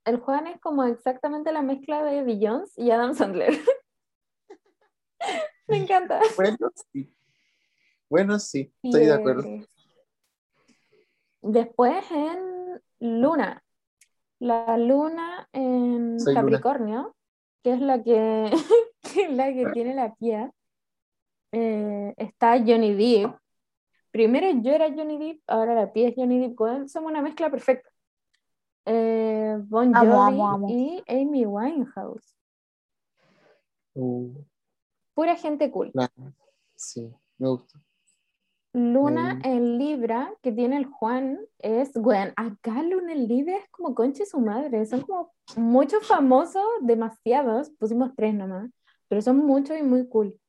[0.08, 3.53] El Juan es como exactamente la mezcla de Beyoncé y Adam Sandler.
[5.68, 6.22] Me encanta.
[6.38, 6.58] bueno,
[6.93, 7.14] sí.
[8.10, 9.43] Bueno, sí, estoy de acuerdo.
[11.41, 13.62] Después en Luna.
[14.39, 16.41] La Luna en Soy Luna.
[16.41, 17.16] Capricornio,
[17.62, 18.49] que es la que,
[19.14, 20.51] que es la que tiene la pía.
[21.51, 23.36] eh, está Johnny Depp.
[24.12, 26.88] Primero yo era Johnny Depp, ahora la pía es Johnny Depp.
[26.88, 27.89] Somos una mezcla perfecta.
[28.89, 30.67] Eh, Bon Amo, Jovi amo, amo.
[30.69, 32.35] y Amy Winehouse.
[33.95, 34.31] Uh,
[35.13, 35.91] Pura gente cool.
[36.75, 37.79] Sí, me gusta.
[38.73, 39.41] Luna Mm.
[39.43, 44.25] en Libra, que tiene el Juan, es, bueno, acá Luna en Libra es como conche
[44.25, 48.69] su madre, son como muchos famosos, demasiados, pusimos tres nomás,
[49.07, 50.39] pero son muchos y muy cool.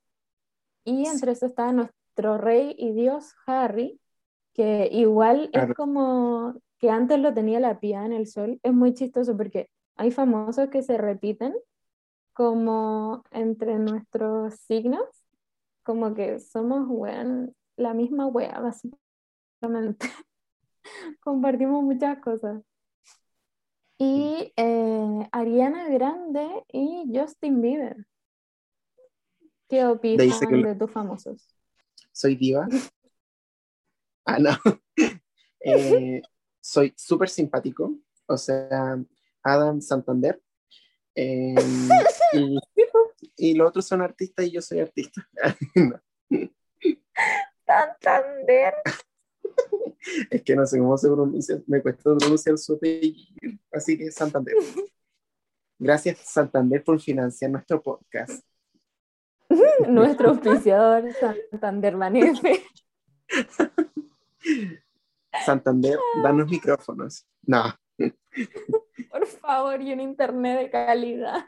[0.85, 3.99] Y entre eso está nuestro rey y dios Harry,
[4.53, 5.75] que igual es Claro.
[5.75, 10.11] como que antes lo tenía la pía en el sol, es muy chistoso porque hay
[10.11, 11.55] famosos que se repiten
[12.33, 15.05] como entre nuestros signos,
[15.83, 20.09] como que somos, weón, la misma wea, básicamente.
[21.21, 22.63] Compartimos muchas cosas.
[23.99, 28.07] Y eh, Ariana Grande y Justin Bieber.
[29.69, 29.85] ¿Qué
[30.57, 31.55] lo- de tus famosos?
[32.13, 32.69] ¿Soy diva?
[34.25, 34.51] Ah, no.
[35.61, 36.23] Eh,
[36.69, 37.95] soy súper simpático,
[38.27, 38.99] o sea,
[39.43, 40.39] Adam Santander.
[41.15, 41.55] Eh,
[42.35, 42.59] y,
[43.37, 45.27] y los otros son artistas y yo soy artista.
[45.75, 45.99] No,
[47.67, 48.75] Santander.
[50.31, 54.55] es que no sé cómo se pronuncia, me cuesta pronunciar su apellido, así que Santander.
[55.79, 58.45] Gracias Santander por financiar nuestro podcast.
[59.89, 61.11] Nuestro auspiciador
[61.51, 62.63] Santander Vanesse.
[65.45, 67.27] Santander, danos micrófonos.
[67.43, 67.63] No,
[69.11, 71.45] Por favor, y un internet de calidad.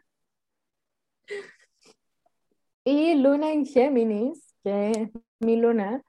[2.84, 5.10] Y Luna en Géminis, que es
[5.40, 6.02] mi luna,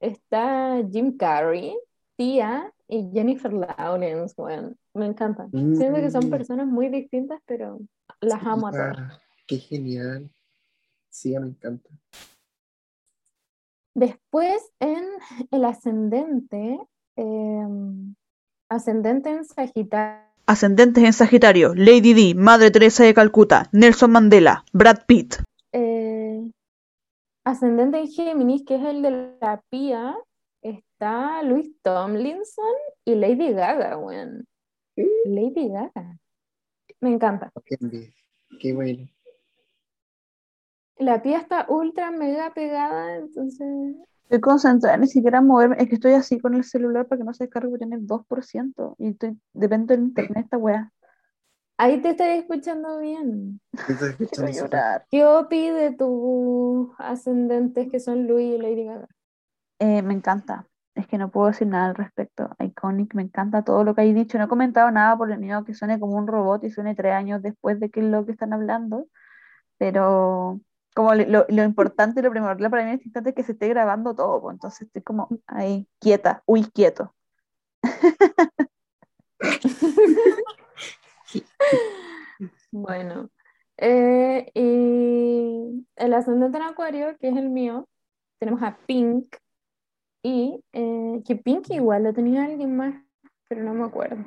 [0.00, 1.76] está Jim Carrey,
[2.16, 4.34] Tia y Jennifer Lawrence.
[4.36, 5.50] Bueno, me encantan.
[5.50, 6.30] Siento que son Mm.
[6.30, 7.80] personas muy distintas, pero
[8.20, 9.20] las amo a todas.
[9.46, 10.30] Qué genial.
[11.08, 11.90] Sí, me encanta.
[13.94, 15.04] Después en
[15.50, 16.78] el ascendente,
[17.16, 18.14] em,
[18.68, 20.22] ascendente en Sagitario.
[20.46, 25.36] Ascendentes en Sagitario, Lady Di, Madre Teresa de Calcuta, Nelson Mandela, Brad Pitt.
[25.72, 26.50] eh,
[27.44, 30.16] ascendente en Géminis, que es el de la pía,
[30.62, 34.44] está Luis Tomlinson y Lady Gaga, weón.
[35.24, 36.18] Lady Gaga.
[37.00, 37.50] Me encanta.
[38.60, 39.08] Qué bueno.
[40.98, 43.96] La pía está ultra mega pegada, entonces.
[44.24, 45.76] Estoy concentrada, ni siquiera moverme.
[45.78, 48.96] Es que estoy así con el celular para que no se descargue porque tiene 2%.
[48.98, 50.90] Y estoy, depende del internet esta weá.
[51.76, 53.60] Ahí te estoy escuchando bien.
[53.72, 55.06] Entonces, Quiero escuchando llorar.
[55.10, 59.08] ¿Qué opi de tus ascendentes que son Luis y Lady Gaga?
[59.78, 60.66] Eh, me encanta.
[60.94, 62.54] Es que no puedo decir nada al respecto.
[62.58, 64.38] Iconic, me encanta todo lo que hay dicho.
[64.38, 67.14] No he comentado nada por el miedo que suene como un robot y suene tres
[67.14, 69.08] años después de que es lo que están hablando.
[69.78, 70.60] Pero
[70.94, 73.52] como lo, lo importante y lo primordial para mí en este instante es que se
[73.52, 74.40] esté grabando todo.
[74.40, 77.14] pues, Entonces estoy como ahí, quieta, uy, quieto.
[82.70, 83.28] Bueno,
[83.76, 87.86] eh, y el ascendente en Acuario, que es el mío,
[88.38, 89.36] tenemos a Pink
[90.22, 92.94] y eh, que Pink igual lo tenía alguien más,
[93.48, 94.24] pero no me acuerdo.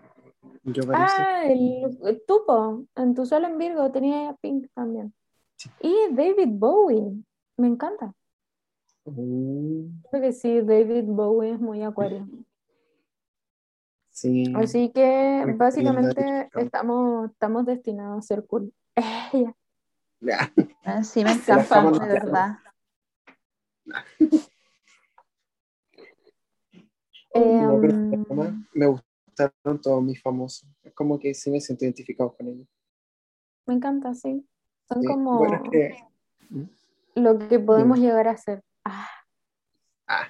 [0.64, 0.84] Yo.
[0.94, 5.14] Ah, el, el Tupo, en tu sol en Virgo tenía a Pink también.
[5.82, 7.24] Y David Bowie,
[7.58, 8.14] me encanta.
[9.06, 12.28] Uh, Creo que sí, David Bowie es muy Acuario.
[14.10, 14.52] sí.
[14.56, 18.74] Así que básicamente estamos, estamos destinados a ser cool.
[20.84, 22.58] Ah, Sí, me estamos de verdad.
[27.34, 27.82] Em,
[28.74, 30.68] me gustaron todos mis famosos.
[30.84, 32.68] Es como que sí me siento identificado con ellos.
[33.68, 34.48] Me encanta, sí.
[34.88, 35.08] Son Sí.
[35.08, 35.98] como Bueno, que,
[37.16, 38.62] lo que podemos llegar a ser.
[38.84, 40.28] Ah,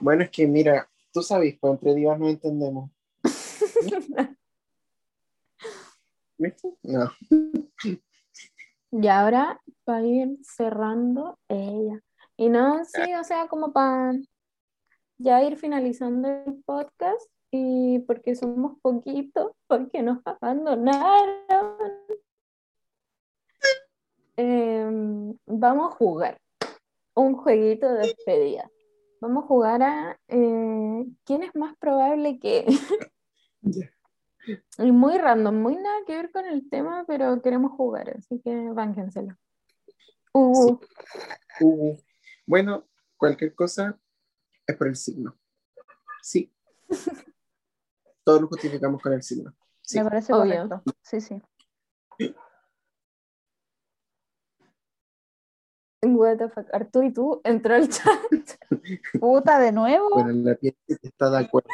[0.00, 2.90] bueno, es que mira, Tú sabes, pues entre divas no entendemos.
[6.36, 6.74] ¿Viste?
[6.82, 7.10] No.
[8.90, 12.02] Y ahora, para ir cerrando, ella.
[12.36, 14.12] Y no, sí, o sea, como para
[15.16, 21.38] ya ir finalizando el podcast y porque somos poquitos, porque nos abandonaron.
[24.36, 26.40] Em, vamos a jugar
[27.14, 28.70] un jueguito de despedida.
[29.20, 32.66] Vamos a jugar a eh, quién es más probable que.
[34.78, 38.70] Y muy random, muy nada que ver con el tema, pero queremos jugar, así que
[38.70, 39.36] bánquenselo.
[40.32, 40.78] Uh,
[41.60, 41.96] Uh,
[42.46, 42.84] bueno,
[43.16, 43.98] cualquier cosa
[44.66, 45.36] es por el signo.
[46.22, 46.52] Sí.
[48.24, 49.54] Todo lo justificamos con el signo.
[49.82, 49.98] Sí.
[49.98, 50.68] Me parece Obvio.
[50.68, 50.82] correcto.
[51.02, 51.40] Sí, sí.
[56.16, 56.66] What the fuck.
[56.72, 58.20] Arturo y tú entró al chat.
[59.20, 60.10] Puta, de nuevo.
[60.10, 61.68] Bueno, la tía dice que está de acuerdo.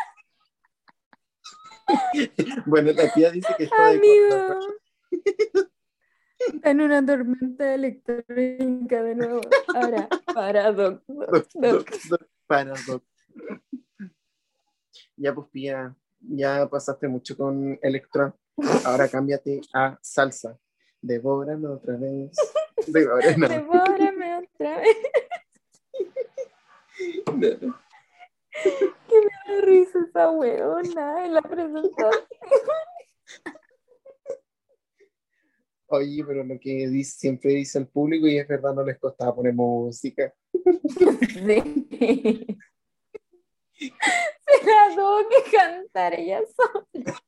[2.67, 4.69] bueno, la tía dice que está de acuerdo.
[6.65, 9.41] En una tormenta electrónica de nuevo.
[9.75, 11.91] Ahora, para doc, doc, Doc, doc.
[11.91, 13.03] doc, doc, para, doc.
[15.17, 18.35] Ya, pues, Pía, ya pasaste mucho con Electron.
[18.85, 20.59] Ahora cámbiate a salsa.
[21.01, 22.37] Devórame otra vez.
[22.87, 23.49] Devórame.
[24.63, 24.97] Otra vez.
[27.63, 27.81] No.
[29.09, 32.11] Que me da risa esa weona en la presentación.
[35.87, 39.35] Oye, pero lo que dice, siempre dice el público y es verdad, no les costaba
[39.35, 40.35] poner música.
[40.53, 42.47] Sí.
[43.79, 47.23] Se la tuvo que cantar ella sola.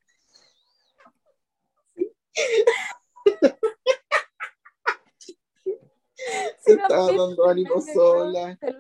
[6.60, 8.56] Se Una estaba dando ánimo Te lo- sola.
[8.60, 8.78] Te lo,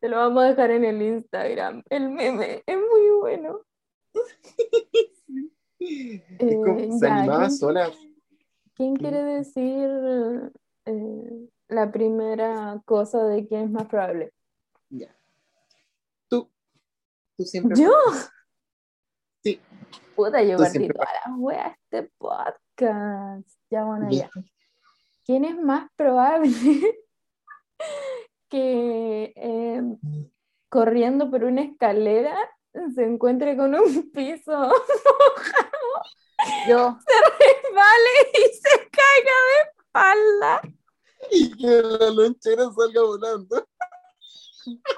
[0.00, 1.82] te lo vamos a dejar en el Instagram.
[1.90, 3.60] El meme es muy bueno.
[5.78, 7.90] Es como, Eh, se ya, animaba ¿quién- sola.
[8.74, 9.88] ¿Quién quiere decir
[10.86, 14.32] eh, la primera cosa de quién es más probable?
[14.90, 15.14] Ya.
[16.28, 16.50] Tú.
[17.36, 17.80] Tú siempre.
[17.80, 17.90] ¿Yo?
[19.42, 19.60] Sí.
[20.16, 23.48] Puta, yo partí todas las weas este podcast.
[23.70, 24.30] Ya, bueno, ya.
[25.24, 26.50] ¿Quién es más probable
[28.48, 29.82] que eh,
[30.68, 32.36] corriendo por una escalera
[32.94, 34.72] se encuentre con un piso
[36.68, 36.98] Yo,
[37.74, 40.62] vale y se caiga de espalda?
[41.30, 43.68] Y que la lonchera salga volando.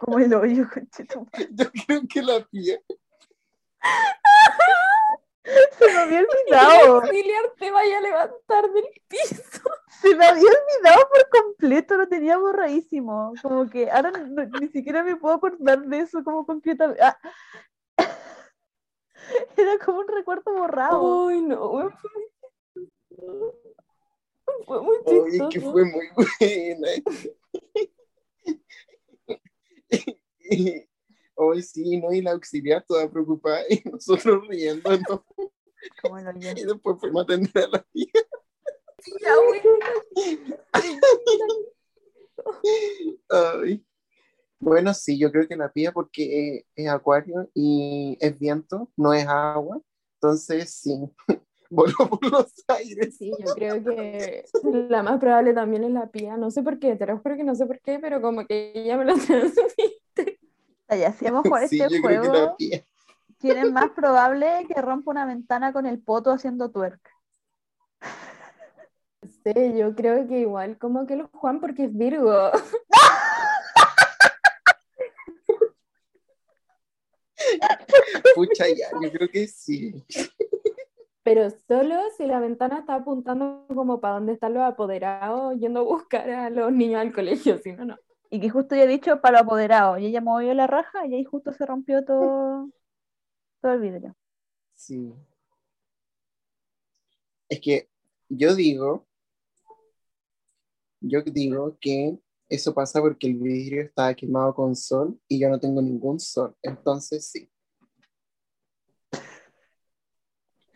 [0.00, 0.66] como el hoyo.
[1.50, 2.80] Yo creo que la tía.
[5.44, 6.96] Se me había olvidado.
[7.00, 9.62] auxiliar te vaya a levantar del piso.
[10.00, 13.32] Se me había olvidado por completo, lo tenía borradísimo.
[13.42, 17.02] Como que ahora no- ni siquiera me puedo acordar de eso como concretamente.
[17.02, 17.18] Ah.
[19.56, 21.28] Era como un recuerdo borrado.
[21.28, 23.52] Ay, no, fue muy-
[24.66, 25.48] Fue muy Oye, chistoso.
[25.50, 26.88] que fue muy buena.
[31.34, 32.12] Hoy sí, ¿no?
[32.12, 34.90] Y la auxiliar toda preocupada y nosotros riendo.
[34.90, 36.50] hoyo.
[36.56, 38.06] Y después fuimos a atender a la tía.
[39.46, 39.60] Güey.
[43.28, 43.84] Ay.
[44.62, 49.12] Bueno, sí, yo creo que la pía porque eh, es acuario y es viento, no
[49.12, 49.80] es agua.
[50.20, 51.00] Entonces, sí,
[51.68, 53.16] voló por los aires.
[53.16, 54.44] Sí, yo creo que
[54.88, 56.36] la más probable también es la pía.
[56.36, 58.70] No sé por qué, te lo juro que no sé por qué, pero como que
[58.72, 60.38] ella me lo transmite.
[60.96, 62.56] Ya, si vamos a jugar Sí, este juego.
[63.38, 67.00] ¿quién es más probable que rompa una ventana con el poto haciendo twerk?
[69.44, 72.50] Sí, yo creo que igual como que los Juan porque es Virgo.
[78.34, 80.04] Pucha, ya, yo creo que sí.
[81.22, 85.84] Pero solo si la ventana está apuntando como para donde están los apoderados yendo a
[85.84, 87.96] buscar a los niños al colegio, si no, no.
[88.32, 90.00] Y que justo ya he dicho para los apoderados.
[90.00, 92.70] Y ella movió la raja y ahí justo se rompió todo,
[93.60, 94.16] todo el vidrio.
[94.74, 95.12] Sí.
[97.50, 97.90] Es que
[98.30, 99.06] yo digo,
[101.00, 102.18] yo digo que
[102.48, 106.56] eso pasa porque el vidrio está quemado con sol y yo no tengo ningún sol.
[106.62, 107.50] Entonces sí.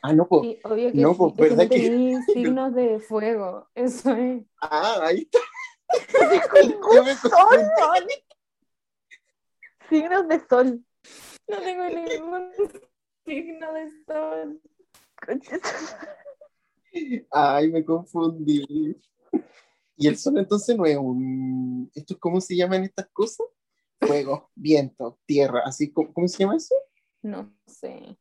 [0.03, 0.43] Ah, no, pues.
[0.43, 4.45] Sí, obvio que No, sí, pues, que ¿verdad que- signos de fuego, eso es.
[4.61, 5.39] Ah, ahí está.
[6.31, 6.41] Me
[6.81, 8.15] confundí.
[9.89, 10.85] Signos de sol.
[11.49, 12.53] No tengo ningún
[13.25, 14.61] signo de sol.
[17.31, 18.97] Ay, me confundí.
[19.97, 21.91] Y el sol entonces no es un...
[21.95, 23.47] ¿Esto cómo se llaman estas cosas?
[24.01, 26.75] Fuego, viento, tierra, así, ¿cómo, cómo se llama eso?
[27.23, 28.19] No sé.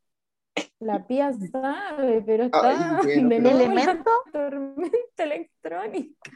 [0.78, 4.10] La pía sabe, pero está Ay, bueno, de pero- nuevo en la ¿Elemento?
[4.32, 6.30] tormenta electrónica.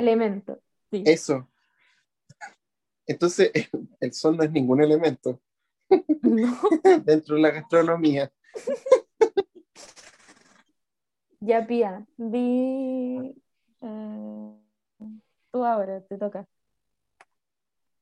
[0.00, 0.58] Elemento,
[0.90, 1.02] sí.
[1.04, 1.46] Eso.
[3.06, 3.52] Entonces,
[4.00, 5.40] el sol no es ningún elemento
[6.22, 6.58] No,
[7.04, 8.32] dentro de la gastronomía.
[11.40, 13.34] ya pía, di.
[13.82, 14.54] eh,
[15.50, 16.46] tú ahora, te toca.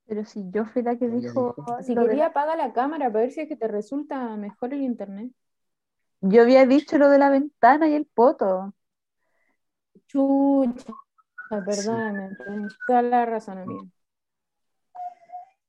[0.06, 1.56] Pero si yo fui la que dijo.
[1.82, 5.32] Si quería, apaga la cámara para ver si es que te resulta mejor el internet.
[6.20, 8.72] Yo había dicho lo de la ventana y el poto.
[10.06, 10.94] Chucha,
[11.48, 13.84] perdóname, tienes toda la razón, amiga.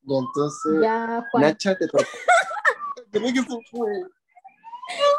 [0.03, 1.43] Y entonces, Ya, Juan.
[1.43, 2.03] Nacha te toca.
[3.11, 4.03] Creo que se fue.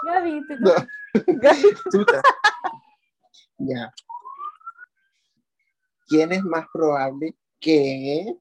[0.04, 0.86] Gaby, te No, toca.
[1.92, 2.22] chuta.
[3.58, 3.92] Ya.
[6.08, 8.34] ¿Quién es más probable que...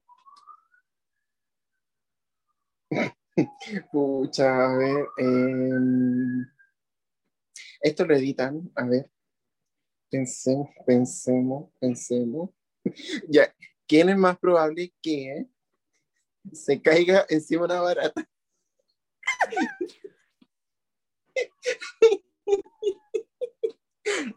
[3.92, 5.06] Pucha, a ver.
[5.18, 6.44] em,
[7.80, 9.08] Esto lo editan, a ver.
[10.10, 12.50] Pensemos, pensemos, pensemos.
[13.28, 13.54] Ya.
[13.86, 15.46] ¿Quién es más probable que
[16.52, 18.28] se caiga encima de una barata?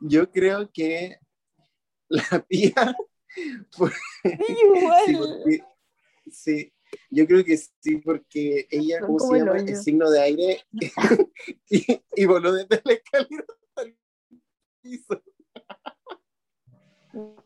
[0.01, 1.17] Yo creo que
[2.09, 2.74] la pía.
[3.78, 3.93] pues,
[4.24, 5.05] Igual.
[5.05, 5.63] sí, porque-
[6.32, 6.74] sí,
[7.09, 9.59] yo creo que sí, porque ella, ¿cómo se el llama?
[9.59, 10.63] El signo de aire
[11.69, 13.45] y, y voló desde la escalera
[13.78, 13.97] el
[14.82, 15.24] piso.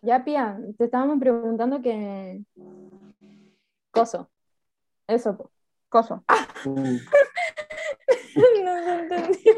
[0.01, 2.41] Ya, Pía, te estábamos preguntando que.
[3.91, 4.29] Coso.
[5.07, 5.51] Eso.
[5.89, 6.23] Coso.
[6.65, 6.97] Mm,
[8.63, 9.53] No se entendió.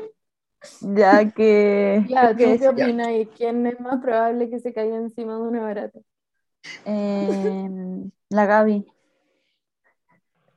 [0.96, 2.06] Ya que.
[2.10, 3.10] Ya, ¿tú que qué opinas?
[3.12, 6.00] ¿Y quién es más probable que se caiga encima de una barata?
[6.86, 8.86] em, la Gaby.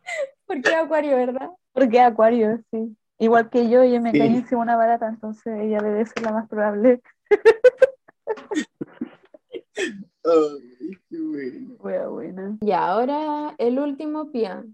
[0.47, 1.51] Porque Acuario, ¿verdad?
[1.73, 2.97] Porque Acuario, sí.
[3.19, 4.19] Igual que yo, yo me Sí.
[4.19, 7.01] caí encima de una barata, entonces ella debe ser la más probable.
[9.77, 11.77] ay, qué bueno.
[12.11, 12.59] Buena.
[12.61, 14.65] Y ahora el último, Pía.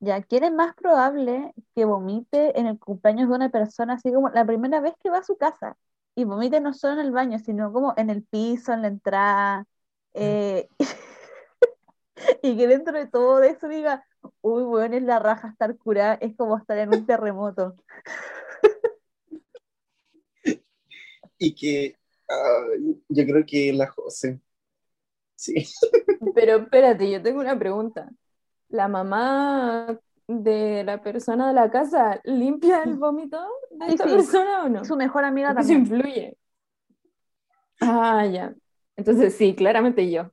[0.00, 4.28] Ya, ¿quién es más probable que vomite en el cumpleaños de una persona, así como
[4.30, 5.76] la primera vez que va a su casa?
[6.14, 9.66] Y vomite no solo en el baño, sino como en el piso, en la entrada.
[10.14, 10.68] eh,
[12.42, 14.04] y que dentro de todo eso diga,
[14.40, 17.76] uy, bueno, es la raja estar curada, es como estar en un terremoto.
[21.40, 21.96] Y que
[23.08, 24.40] yo creo que la José.
[25.36, 25.54] Sí.
[26.34, 28.10] Pero espérate, yo tengo una pregunta.
[28.68, 34.14] ¿La mamá de la persona de la casa limpia el vómito de Sí, esta sí.
[34.16, 34.84] persona o no?
[34.84, 35.98] Su mejor amiga Porque eso también.
[36.02, 36.36] influye.
[37.80, 38.54] Ah, ya.
[38.96, 40.30] Entonces sí, claramente yo.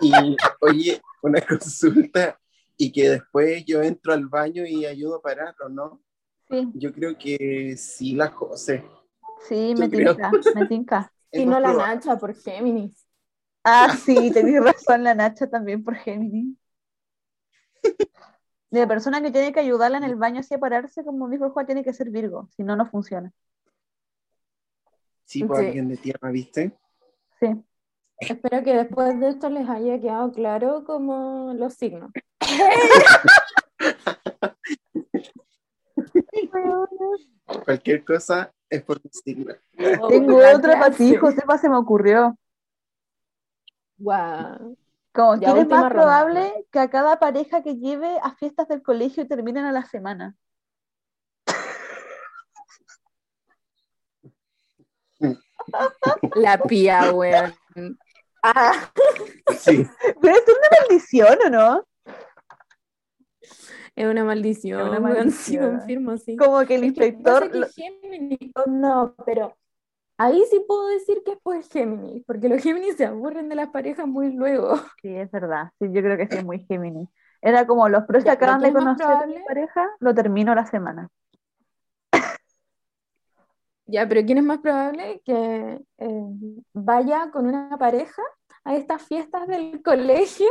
[0.00, 0.12] Y
[0.60, 2.38] oye, una consulta.
[2.76, 6.00] Y que después yo entro al baño y ayudo a parar, ¿o no?
[6.48, 8.84] Sí, Yo creo que sí, la José.
[9.46, 10.14] Sí, me creo.
[10.14, 11.12] tinca, me tinca.
[11.30, 11.74] Y no la.
[11.74, 13.06] Nacha por Géminis.
[13.62, 16.56] Ah, sí, tenés razón, la Nacha también por Géminis.
[18.70, 21.44] De la persona que tiene que ayudarla en el baño así a pararse, como dijo
[21.44, 23.30] el Juan, tiene que ser Virgo, si no, no funciona.
[25.24, 25.66] Sí, por Sí.
[25.66, 26.78] alguien de tierra, ¿viste?
[27.40, 27.48] Sí.
[28.20, 32.10] Espero que después de esto les haya quedado claro como los signos.
[37.64, 39.54] Cualquier cosa es por tu signo.
[40.08, 41.14] Tengo La otra para ti.
[41.16, 42.38] Josefa, se me ocurrió.
[43.98, 44.76] Guau.
[45.12, 45.94] Como, ¿quién es más ronda.
[45.94, 50.36] probable que a cada pareja que lleve a fiestas del colegio terminen a la semana?
[56.36, 57.54] La pía, weón.
[58.42, 58.90] Ah,
[59.58, 59.86] Sí,
[60.20, 61.84] Pero es una maldición, ¿o no?
[63.98, 65.80] Es una maldición, Es una maldición.
[65.80, 66.36] confirmo, sí.
[66.36, 67.42] Como que el Es inspector...
[67.42, 69.56] pasa que lo- Géminis- no, pero
[70.18, 73.70] ahí sí puedo decir que es por Géminis, porque los Géminis se aburren de las
[73.70, 74.74] parejas muy luego.
[75.02, 75.70] Sí, es verdad.
[75.78, 77.08] Sí, yo creo que sí es muy Géminis.
[77.40, 80.14] Era como los pros que acaban de ¿quién es más conocer a mi pareja, lo
[80.14, 81.08] termino la semana.
[83.86, 86.22] Ya, pero ¿quién es más probable que eh,
[86.74, 88.22] vaya con una pareja
[88.64, 90.46] a estas fiestas del colegio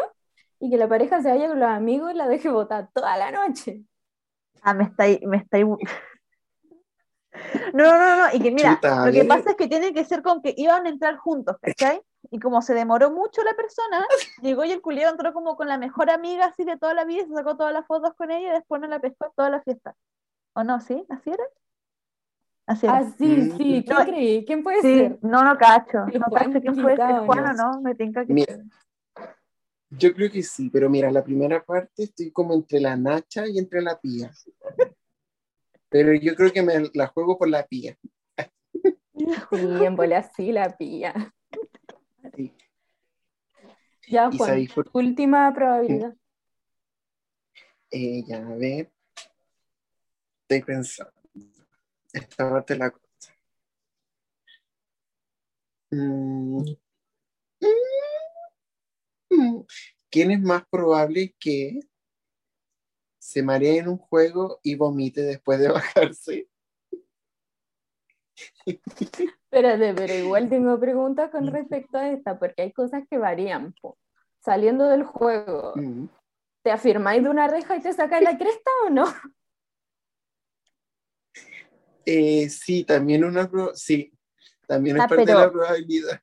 [0.60, 3.32] y que la pareja se vaya con los amigos y la deje botar toda la
[3.32, 3.84] noche?
[4.62, 5.58] Ah, me está ahí, me está.
[7.74, 10.24] No, no, no, y que mira, Chuta, lo que pasa es que tiene que ser
[10.24, 12.02] con que iban a entrar juntos, ¿cachai?
[12.32, 14.06] Y como se demoró mucho la persona,
[14.42, 17.26] llegó y el culiado entró como con la mejor amiga así de toda la vida,
[17.28, 19.96] se sacó todas las fotos con ella y después no la pescó toda la fiesta.
[20.54, 20.80] ¿O no?
[20.82, 21.06] ¿Sí?
[21.10, 21.44] ¿Así era?
[22.66, 22.98] Así era.
[22.98, 23.58] Ah, sí, Mm.
[23.58, 24.46] sí, ¿quién No, creí?
[24.46, 25.20] ¿Quién puede Sí, ser?
[25.22, 26.06] no, no cacho.
[26.06, 27.82] No cacho quién puede ser, Juan o ¿no?
[27.82, 28.58] me tinca que Mira.
[29.90, 33.58] Yo creo que sí, pero mira, la primera parte estoy como entre la Nacha y
[33.58, 34.32] entre la Pía.
[35.90, 37.98] Pero yo creo que me la juego por la pía.
[39.52, 40.78] Sí, en bola sí la.
[40.78, 42.54] Sí.
[44.08, 46.16] Ya, ¿Y Juan, por última probabilidad.
[47.90, 48.92] Eh, ya, a ver.
[50.44, 51.12] Estoy pensando.
[52.14, 53.34] Esta parte la cosa.
[55.90, 56.60] Mm.
[57.60, 58.07] Mm.
[60.10, 61.80] ¿Quién es más probable que
[63.20, 65.68] se maree en un juego y vomite después de
[66.14, 66.50] bajarse?
[68.66, 73.74] Espérate, pero igual tengo preguntas con respecto a esta, porque hay cosas que varían.
[73.82, 73.98] po.
[74.40, 76.06] Saliendo del juego, Mm.
[76.64, 79.06] ¿te afirmáis de una reja y te sacáis la cresta o no?
[82.06, 84.14] Eh, sí, también una sí,
[84.68, 86.22] también es Ah, parte pero- de la probabilidad.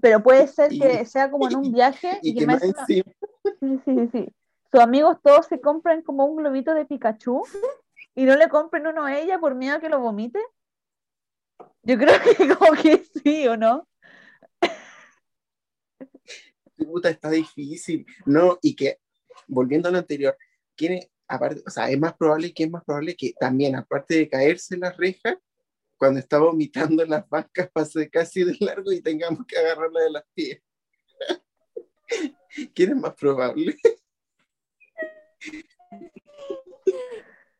[0.00, 2.62] Pero puede ser Y- que sea como en un viaje Y y, que que más
[2.62, 3.04] encima-
[3.60, 4.28] Sí, sí, sí.
[4.72, 7.42] Sus amigos todos se compran como un globito de Pikachu
[8.14, 10.38] y no le compren uno a ella por miedo a que lo vomite.
[11.82, 13.86] Yo creo que como que sí, ¿o no?
[16.76, 18.06] puta, está difícil.
[18.26, 18.98] No, y que,
[19.48, 20.36] volviendo a lo anterior,
[20.76, 24.14] ¿quién es, aparte, o sea, es más probable que es más probable que también, aparte
[24.16, 25.38] de caerse en la reja,
[26.00, 30.10] cuando está vomitando en las bancas, pase casi de largo y tengamos que agarrarla de
[30.10, 30.62] las pies.
[32.74, 33.76] ¿Quién es más probable?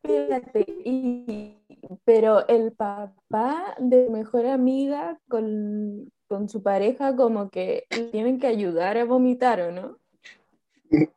[0.03, 1.59] Espérate, y-
[2.05, 8.97] pero el papá de mejor amiga con, con su pareja como que tienen que ayudar
[8.97, 9.99] a vomitar, ¿o no?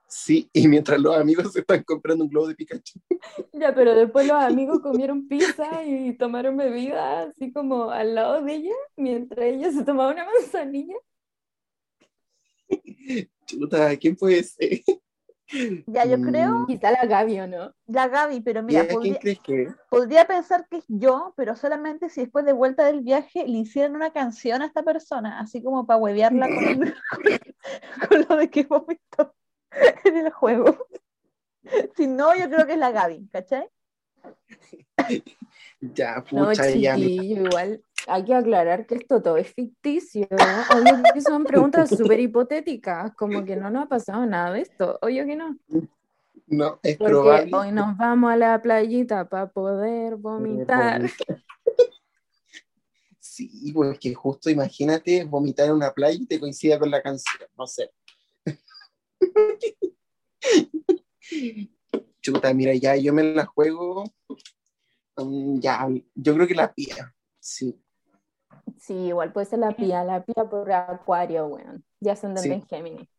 [0.07, 2.99] Sí, y mientras los amigos se están comprando un globo de Pikachu.
[3.51, 8.53] Ya, pero después los amigos comieron pizza y tomaron bebida así como al lado de
[8.53, 10.95] ella, mientras ella se tomaba una manzanilla.
[13.45, 14.81] Chuta, ¿quién puede ser?
[15.87, 17.73] Ya, yo creo Mm, Quizá la Gaby, ¿o no?
[17.87, 22.09] la Gaby, pero ¿y mira, podría, crees que podría pensar que es yo, pero solamente
[22.09, 25.85] si después de vuelta del viaje le hicieran una canción a esta persona, así como
[25.85, 26.93] para huevearla con,
[28.09, 29.35] con lo de que vomitó
[30.05, 30.87] en el juego.
[31.95, 33.67] Si no, yo creo que es la Gaby, ¿cachai?
[35.81, 36.95] Ya, No, pucha, ya.
[36.95, 40.27] mi- chiquillo, igual hay que aclarar que esto todo es ficticio.
[40.69, 44.97] Obvio que son preguntas súper hipotéticas, como que no nos ha pasado nada de esto.
[45.01, 45.57] Obvio que no.
[46.47, 47.51] No, es Porque probable.
[47.53, 51.01] hoy nos vamos a la playita para poder vomitar.
[51.01, 51.41] vomitar.
[53.19, 57.47] Sí, pues que justo imagínate vomitar en una playa y te coincida con la canción,
[57.57, 57.89] no sé.
[62.21, 64.03] Chuta, mira, ya yo me la juego.
[65.17, 67.13] mm, ya, yo creo que la pía.
[67.39, 67.79] Sí,
[68.79, 71.83] Sí, igual puede ser la pía, la pía por acuario, weón.
[71.99, 72.51] Ya se Sí.
[72.51, 73.09] en Géminis.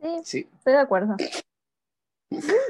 [0.00, 0.48] Sí, sí.
[0.56, 1.16] estoy de acuerdo.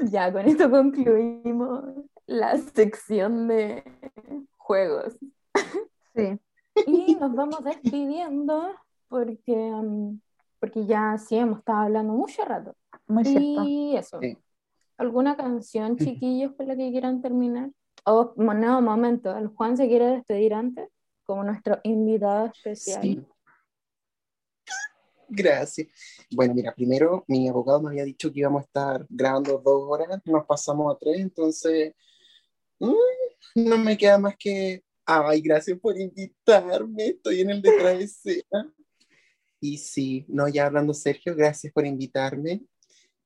[0.09, 1.83] Ya con esto concluimos
[2.25, 3.83] la sección de
[4.57, 5.15] juegos.
[6.15, 6.39] Sí.
[6.87, 8.73] Y nos vamos despidiendo
[9.07, 10.19] porque, um,
[10.61, 12.75] porque ya sí hemos estado hablando mucho rato.
[13.07, 13.63] Muy cierto.
[13.65, 14.19] Y eso.
[14.21, 14.37] Sí.
[14.97, 17.71] ¿Alguna canción, chiquillos, con la que quieran terminar?
[18.05, 20.87] O, mo- no, momento, el Juan se quiere despedir antes,
[21.23, 23.01] como nuestro invitado especial.
[23.01, 23.25] Sí.
[25.27, 25.87] Gracias.
[26.29, 30.21] Bueno, mira, primero mi abogado me había dicho que íbamos a estar grabando dos horas,
[30.25, 31.95] nos pasamos a tres, entonces
[32.79, 32.93] mm,
[33.55, 38.73] no me queda más que, ay, gracias por invitarme, estoy en el detrás de escena.
[39.63, 42.63] Y sí, no, ya hablando Sergio, gracias por invitarme.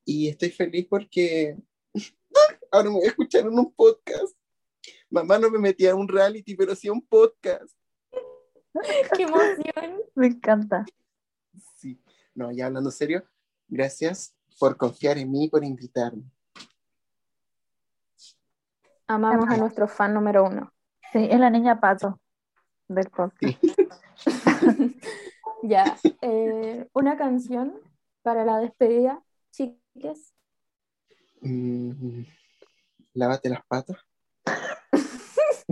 [0.04, 1.58] Y estoy feliz porque
[2.72, 4.38] ahora me voy a escuchar en un podcast.
[5.10, 7.74] Mamá no me metía a un reality, pero sí a un podcast.
[9.16, 10.02] ¡Qué emoción!
[10.14, 10.86] Me encanta.
[11.78, 12.02] Sí,
[12.34, 13.24] no, ya hablando serio,
[13.70, 16.30] gracias por confiar en mí y por invitarme.
[19.08, 20.74] Amamos a nuestro fan número uno.
[21.14, 22.20] Sí, es la niña pato
[22.90, 23.64] del podcast.
[25.68, 27.74] Ya, eh, una canción
[28.22, 30.32] para la despedida, chiques.
[31.42, 32.22] Mm,
[33.16, 33.98] lávate las patas.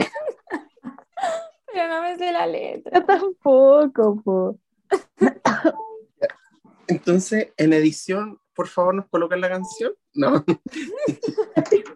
[1.71, 2.99] Pero no me sé la letra.
[2.99, 4.59] Yo tampoco, po.
[6.87, 9.93] Entonces, en edición, por favor, nos colocan la canción.
[10.15, 10.43] No,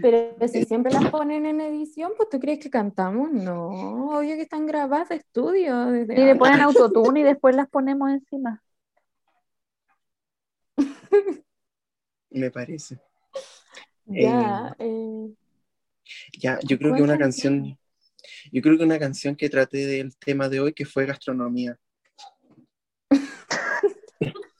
[0.00, 3.30] Pero si siempre las ponen en edición, pues ¿tú crees que cantamos?
[3.32, 5.86] No, obvio que están grabadas de estudio.
[5.86, 8.62] Desde Y le ponen autotune y después las ponemos encima.
[12.30, 12.98] me parece.
[14.06, 15.34] Ya, eh,
[16.38, 17.78] Ya, yo creo que una ¿Cuál canción,
[18.50, 21.78] yo creo que una canción que traté del tema de hoy, que fue gastronomía.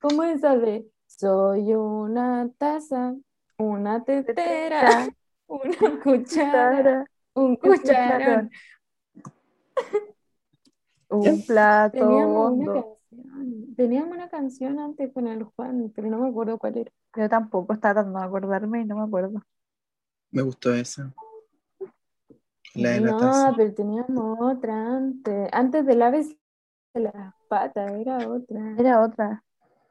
[0.00, 0.86] ¿cómo es esa de
[1.20, 3.14] Soy una taza
[3.58, 5.06] una tetera,
[5.48, 8.50] una cuchara, un cucharón.
[11.10, 12.98] Un plato Teníamos una hondo.
[13.10, 13.74] canción.
[13.76, 16.90] Teníamos una canción antes con el Juan, pero no me acuerdo cuál era.
[17.14, 19.42] Yo tampoco estaba tratando de acordarme y no me acuerdo.
[20.30, 21.12] Me gustó esa.
[22.76, 23.54] La de la No, taza.
[23.58, 25.50] pero teníamos otra antes.
[25.52, 26.24] Antes del ave
[26.94, 28.74] de las patas, era otra.
[28.78, 29.44] Era otra.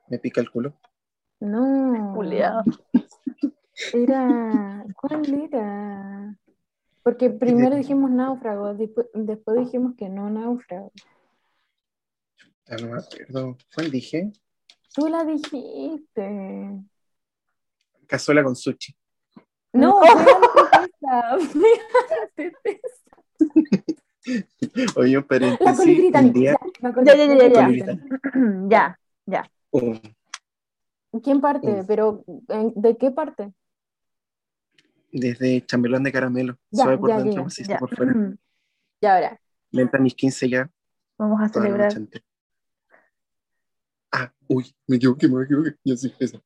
[0.10, 0.74] Me pica el culo.
[1.40, 2.14] No.
[2.16, 2.64] Juliado.
[3.94, 4.86] Era.
[4.96, 6.36] ¿Cuál era?
[7.04, 9.08] Porque primero dijimos náufrago, después,
[9.58, 10.92] dijimos que no náufrago.
[12.68, 13.58] Ya no me acuerdo.
[13.74, 14.32] ¿Cuál dije?
[14.94, 16.72] Tú la dijiste.
[18.06, 18.94] Cazuela con sushi.
[19.74, 21.38] No, de esa.
[24.96, 25.26] Oye, un
[25.60, 26.56] La colibrita, Un día.
[26.82, 27.54] ya, Ya, ya, ya, ya, ya.
[27.54, 27.98] colibrita.
[28.68, 29.52] ya, ya.
[29.72, 30.02] un-
[31.24, 31.84] ¿Quién parte?
[31.88, 33.54] Pero ¿en- ¿de qué parte?
[35.12, 36.56] desde chambelán de caramelo.
[36.70, 37.80] Ya, Suave por ya, dentro, ya, ya.
[37.80, 38.14] por fuera.
[39.02, 39.42] Ya ahora.
[39.72, 40.70] Lenta mis 15 ya.
[41.18, 41.94] Vamos a la celebrar.
[44.12, 45.76] Ah, uy, me equivoqué, me equivoqué.
[45.84, 46.42] Ya sí, eso.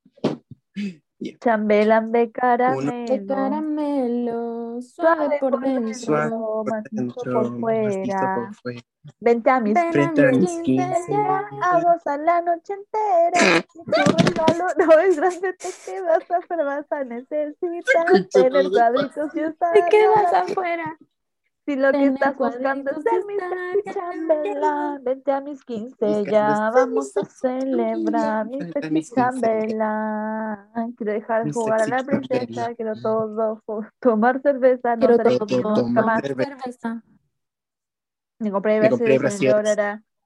[1.40, 2.94] Chambelán de De caramelo.
[4.82, 5.94] Suave por dentro.
[5.94, 8.36] Suave por dentro, por fuera.
[8.36, 8.82] por fuera.
[9.20, 11.48] Vente a mis Ven a mis mis 15 15 ya.
[12.06, 13.66] a la noche entera.
[13.74, 19.74] Tu no es grande, te quedas afuera, vas a necesitar tener cuadritos y estar.
[19.74, 20.98] Te quedas afuera.
[21.66, 23.36] Si lo que estás buscando es ser mi
[23.94, 28.46] chambelán, vente a mis 15 Buscando ya, vamos a celebrar.
[28.48, 30.92] mi 15 chambelán.
[30.98, 33.62] Quiero dejar jugar a la princesa, quiero todo,
[34.00, 37.04] tomar cerveza, no Quiero seré todo, nunca tomar cerveza.
[38.40, 38.90] Me compré Me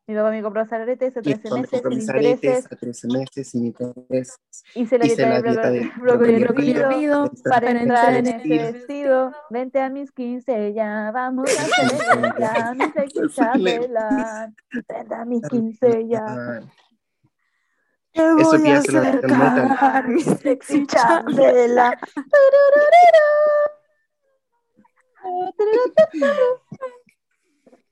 [0.10, 2.66] Mi papá me compró salaretes a Y 13 con meses sin intereses.
[2.72, 4.40] a 13 meses sin intereses.
[4.74, 9.34] Hice la dieta de dieta de brócoli- hervido para entrar en ese vestido.
[9.50, 13.52] Vente a mis 15 ya, vamos a celebrar sexy A celebrar.
[13.52, 14.56] chambelán.
[14.88, 16.62] Vente a mis 15 ya.
[18.14, 21.96] Te Eso voy a acercar mi sexy Chambelán.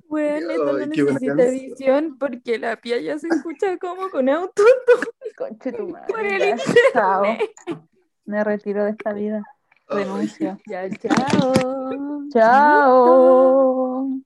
[0.07, 4.64] Bueno, esto no necesita edición porque la pía ya se escucha como con auto
[5.38, 6.14] Conche tu madre.
[6.14, 6.57] por el ya.
[6.94, 7.23] Chao.
[8.26, 9.44] Me retiro de esta vida.
[9.88, 10.60] Renuncio.
[10.65, 11.53] Ya, chao.
[12.32, 14.22] Chao.